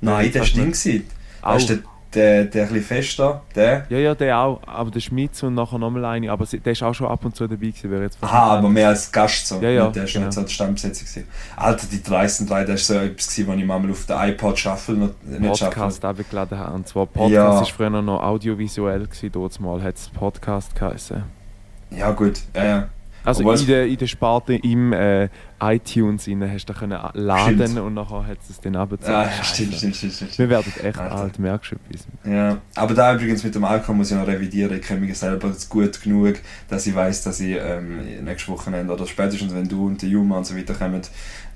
[0.00, 0.82] Nein, der Sting nicht.
[0.82, 1.04] gewesen.
[1.42, 1.54] Auch.
[1.54, 1.78] Weißt du,
[2.14, 3.84] der, der ein bisschen fester, der...
[3.90, 6.94] Ja, ja, der auch, aber der Schmitz und nachher nochmal eine, aber der ist auch
[6.94, 9.60] schon ab und zu dabei gewesen, wäre jetzt Aha, aber mehr als Gast so.
[9.60, 10.26] Ja, ja, Der ist genau.
[10.26, 11.06] nicht so die Stammbesetzung.
[11.06, 11.28] gewesen.
[11.56, 14.58] Alter, die dreisten drei, das ist so etwas, gewesen, was ich mal auf der iPod
[14.58, 15.74] Shuffle noch nicht schaffe.
[15.74, 16.74] Podcast abgeladen haben.
[16.76, 17.60] Und zwar Podcast Ja.
[17.60, 21.22] ist früher noch audiovisuell gewesen, dort mal hat es Podcast geheißen.
[21.90, 22.88] Ja gut, ja.
[23.24, 25.28] Also in der, in der Sparte im äh,
[25.60, 27.78] iTunes rein hast du können laden Stimmt.
[27.80, 29.14] und nachher hat es dann abgezogen.
[29.14, 29.54] Ah, Scheiße.
[29.54, 30.38] stimmt, stimmt, stimmt, stimmt.
[30.38, 31.14] Wir werden echt Alter.
[31.16, 32.06] alt, merkst du etwas.
[32.24, 34.76] Ja, aber da übrigens mit dem Alkohol muss ich noch revidieren.
[34.76, 36.36] Ich kenne mich selber gut genug,
[36.68, 40.36] dass ich weiß, dass ich ähm, nächstes Wochenende oder spätestens wenn du und der Juma
[40.38, 41.00] und so weiter kommen,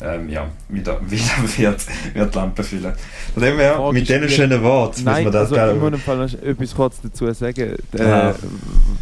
[0.03, 1.25] ähm, ja, wieder, wieder
[1.57, 2.93] wird, wird die Lampe füllen.
[3.35, 5.99] Von dem her, mit diesen schönen Worten Nein, muss man das also ich muss im
[6.01, 8.35] Fall noch etwas kurz dazu sagen, äh, Ja.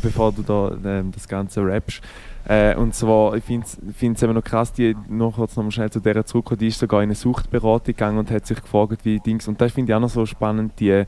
[0.03, 2.01] bevor du da ähm, das Ganze rappst.
[2.49, 6.01] Äh, und zwar, ich finde es eben noch krass, die, noch kurz noch schnell zu
[6.01, 9.49] der zurückkommen, die ist sogar in eine Suchtberatung gegangen und hat sich gefragt, wie Dings,
[9.49, 11.05] und das finde ich auch noch so spannend, die,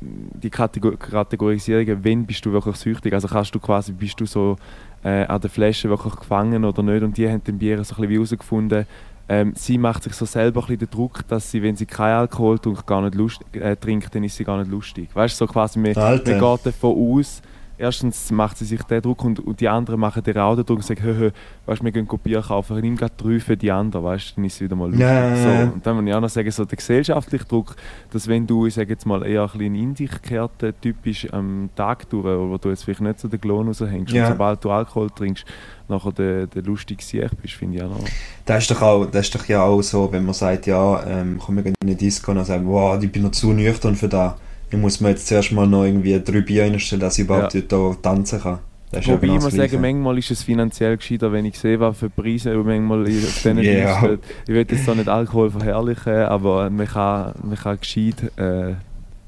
[0.00, 4.56] die Kategor Kategorisierung, wenn bist du wirklich süchtig, also kannst du quasi, bist du so
[5.04, 7.94] äh, an der Flasche wirklich gefangen oder nicht, und die haben dann bei ihr so
[7.94, 8.86] ein bisschen wie herausgefunden,
[9.28, 12.16] ähm, sie macht sich so selber ein bisschen den Druck, dass sie, wenn sie keinen
[12.16, 15.08] Alkohol trinkt, gar nicht lust, äh, trinkt, dann ist sie gar nicht lustig.
[15.14, 17.40] Weißt du, so quasi, man, man geht davon aus,
[17.82, 20.78] erstens macht sie sich den Druck und, und die anderen machen dir auch den Druck
[20.78, 21.30] und sagen, hö, hö,
[21.66, 24.54] weißt du, wir gehen Bier kaufen, nimm gerade drei für die anderen, weißt dann ist
[24.54, 25.36] es wieder mal ja.
[25.36, 27.76] So, und dann muss ich auch noch sagen, so der gesellschaftliche Druck,
[28.12, 31.32] dass wenn du, ich sage jetzt mal, eher ein bisschen in dich gekehrter Typ bist
[31.34, 34.26] am Tag durch, wo du jetzt vielleicht nicht so den Klon raushängst Ja.
[34.26, 35.44] und sobald du Alkohol trinkst,
[35.88, 38.04] nachher der, der lustige Sieg bist, finde ich auch noch.
[38.46, 41.38] Das ist doch auch, das ist doch ja auch so, wenn man sagt, ja, ähm,
[41.44, 43.96] komm, wir gehen in eine Disco und dann sagen, wow, ich bin noch zu nüchtern
[43.96, 44.34] für das.
[44.72, 47.60] Ich muss mir jetzt zuerst mal noch irgendwie drei Bier reinstellen, dass ich überhaupt Ja.
[47.68, 48.58] dort tanzen kann.
[48.90, 51.78] Das Wobei genau ich das muss sagen, manchmal ist es finanziell gescheiter, wenn ich sehe,
[51.80, 54.00] was für Preise manchmal ich auf diesen Ja.
[54.00, 58.70] Diensten- Ich will jetzt da nicht Alkohol verherrlichen, aber man kann, man kann gescheit äh,
[58.70, 58.76] in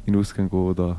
[0.06, 0.96] den Ausgang gehen oder,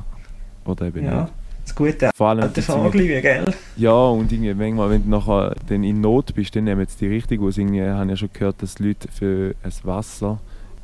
[0.65, 1.33] oder eben Ja, nicht.
[1.65, 3.45] das gute Vor allem alte Vogel, gell?
[3.77, 7.07] Ja, und irgendwie manchmal, wenn du nachher dann in Not bist, dann nehmen jetzt die
[7.07, 7.57] richtig aus.
[7.59, 10.39] Irgendwie habe ich ja schon gehört, dass Leute für ein Wasser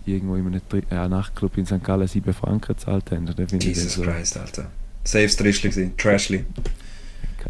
[0.06, 1.84] irgendwo in einem Tri- äh, Nachtclub in St.
[1.84, 3.28] Gallen 7 Franken gezahlt haben.
[3.28, 4.72] Ich Jesus das so, Christ, Alter.
[5.04, 6.46] Safe Trischli Trashly.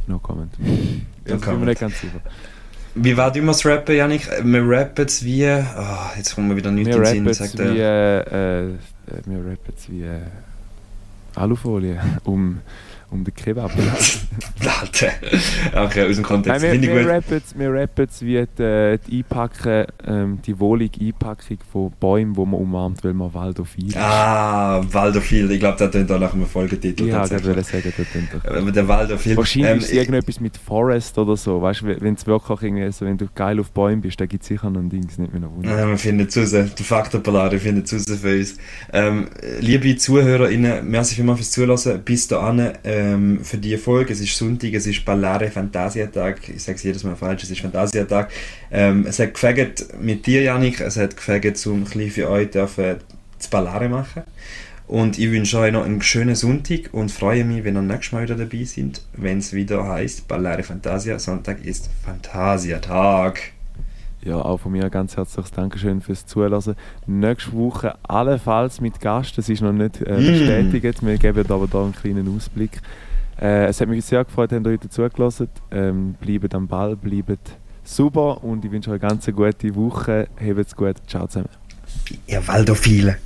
[0.08, 0.52] no comment.
[0.60, 0.80] No Das
[1.26, 1.66] bin mir comment.
[1.68, 2.22] nicht ganz sicher.
[2.96, 4.28] Wie war immer das Rappen, Janik?
[4.44, 5.46] Wir rappen es wie...
[5.46, 7.48] Oh, jetzt kommt mir wieder nichts Wir in den Sinn.
[7.48, 8.74] Sagt wie, äh, äh,
[9.26, 10.20] wir rappen es wie äh,
[11.36, 12.60] Alufolie um,
[13.12, 13.72] um den Kebab.
[14.82, 15.08] Alter.
[15.76, 16.62] Okay, aus dem Kontext.
[16.62, 17.12] Nein, wir, Finde ich wir gut.
[17.12, 22.34] rappen wir rappen es wie die, äh, die Einpacken, ähm, die wohlige Einpackung von Bäumen,
[22.34, 23.98] die man umarmt, weil man waldophil ist.
[23.98, 25.52] Ah, Waldophil.
[25.52, 27.08] Ich glaube, das tönt auch nach einem Folgetitel.
[27.08, 27.54] ich wollte tatsächlich.
[27.56, 29.38] gerade sagen, das doch- Aber der Waldophil.
[29.38, 31.62] Wahrscheinlich Ähm, ist irgendetwas mit Forest oder so.
[31.62, 34.44] Weißt du, wenn es wirklich irgendwie so, wenn du geil auf Bäumen bist, dann gibt
[34.44, 35.52] es sicher noch ein Ding, das nicht mehr noch.
[35.64, 36.52] Ja, wir finden es raus.
[36.52, 38.58] Der Faktenballade findet es raus für uns.
[38.94, 39.28] Ähm,
[39.60, 42.02] liebe ZuhörerInnen, merci vielmals fürs Zuhören.
[42.04, 42.72] Bis dahin
[43.02, 44.14] ähm, für die Folge.
[44.14, 46.50] Es ist Sonntag, es ist Ballare Fantasiatag.
[46.50, 48.32] Ich sage es jedes Mal falsch, es ist Fantasiatag.
[48.72, 50.80] Ähm, es hat gefegt mit dir, Janik.
[50.82, 52.98] Es hat gefegt, um ein für euch dürfen
[53.38, 54.24] das Ballare machen.
[54.88, 58.24] Und ich wünsche euch noch einen schönen Sonntag und freue mich, wenn ihr nächstes Mal
[58.24, 61.18] wieder dabei seid, wenn es wieder heißt Ballare Fantasia.
[61.18, 63.54] Sonntag ist Fantasiatag.
[64.24, 66.76] Ja, auch von mir ein ganz herzliches Dankeschön fürs Zuhören.
[67.08, 70.26] Nächste Woche allenfalls mit Gast, das ist noch nicht äh, Mm.
[70.72, 71.06] bestätigt.
[71.06, 72.82] Wir geben aber da einen kleinen Ausblick.
[73.42, 75.50] Äh, es hat mich sehr gefreut, dass ihr heute zugelassen.
[75.72, 80.28] Ähm, bleibt am Ball, bleibt super und ich wünsche euch eine ganz gute Woche.
[80.40, 80.96] Habt's gut.
[81.08, 81.50] Ciao zusammen.
[82.28, 83.18] Ihr Waldophile.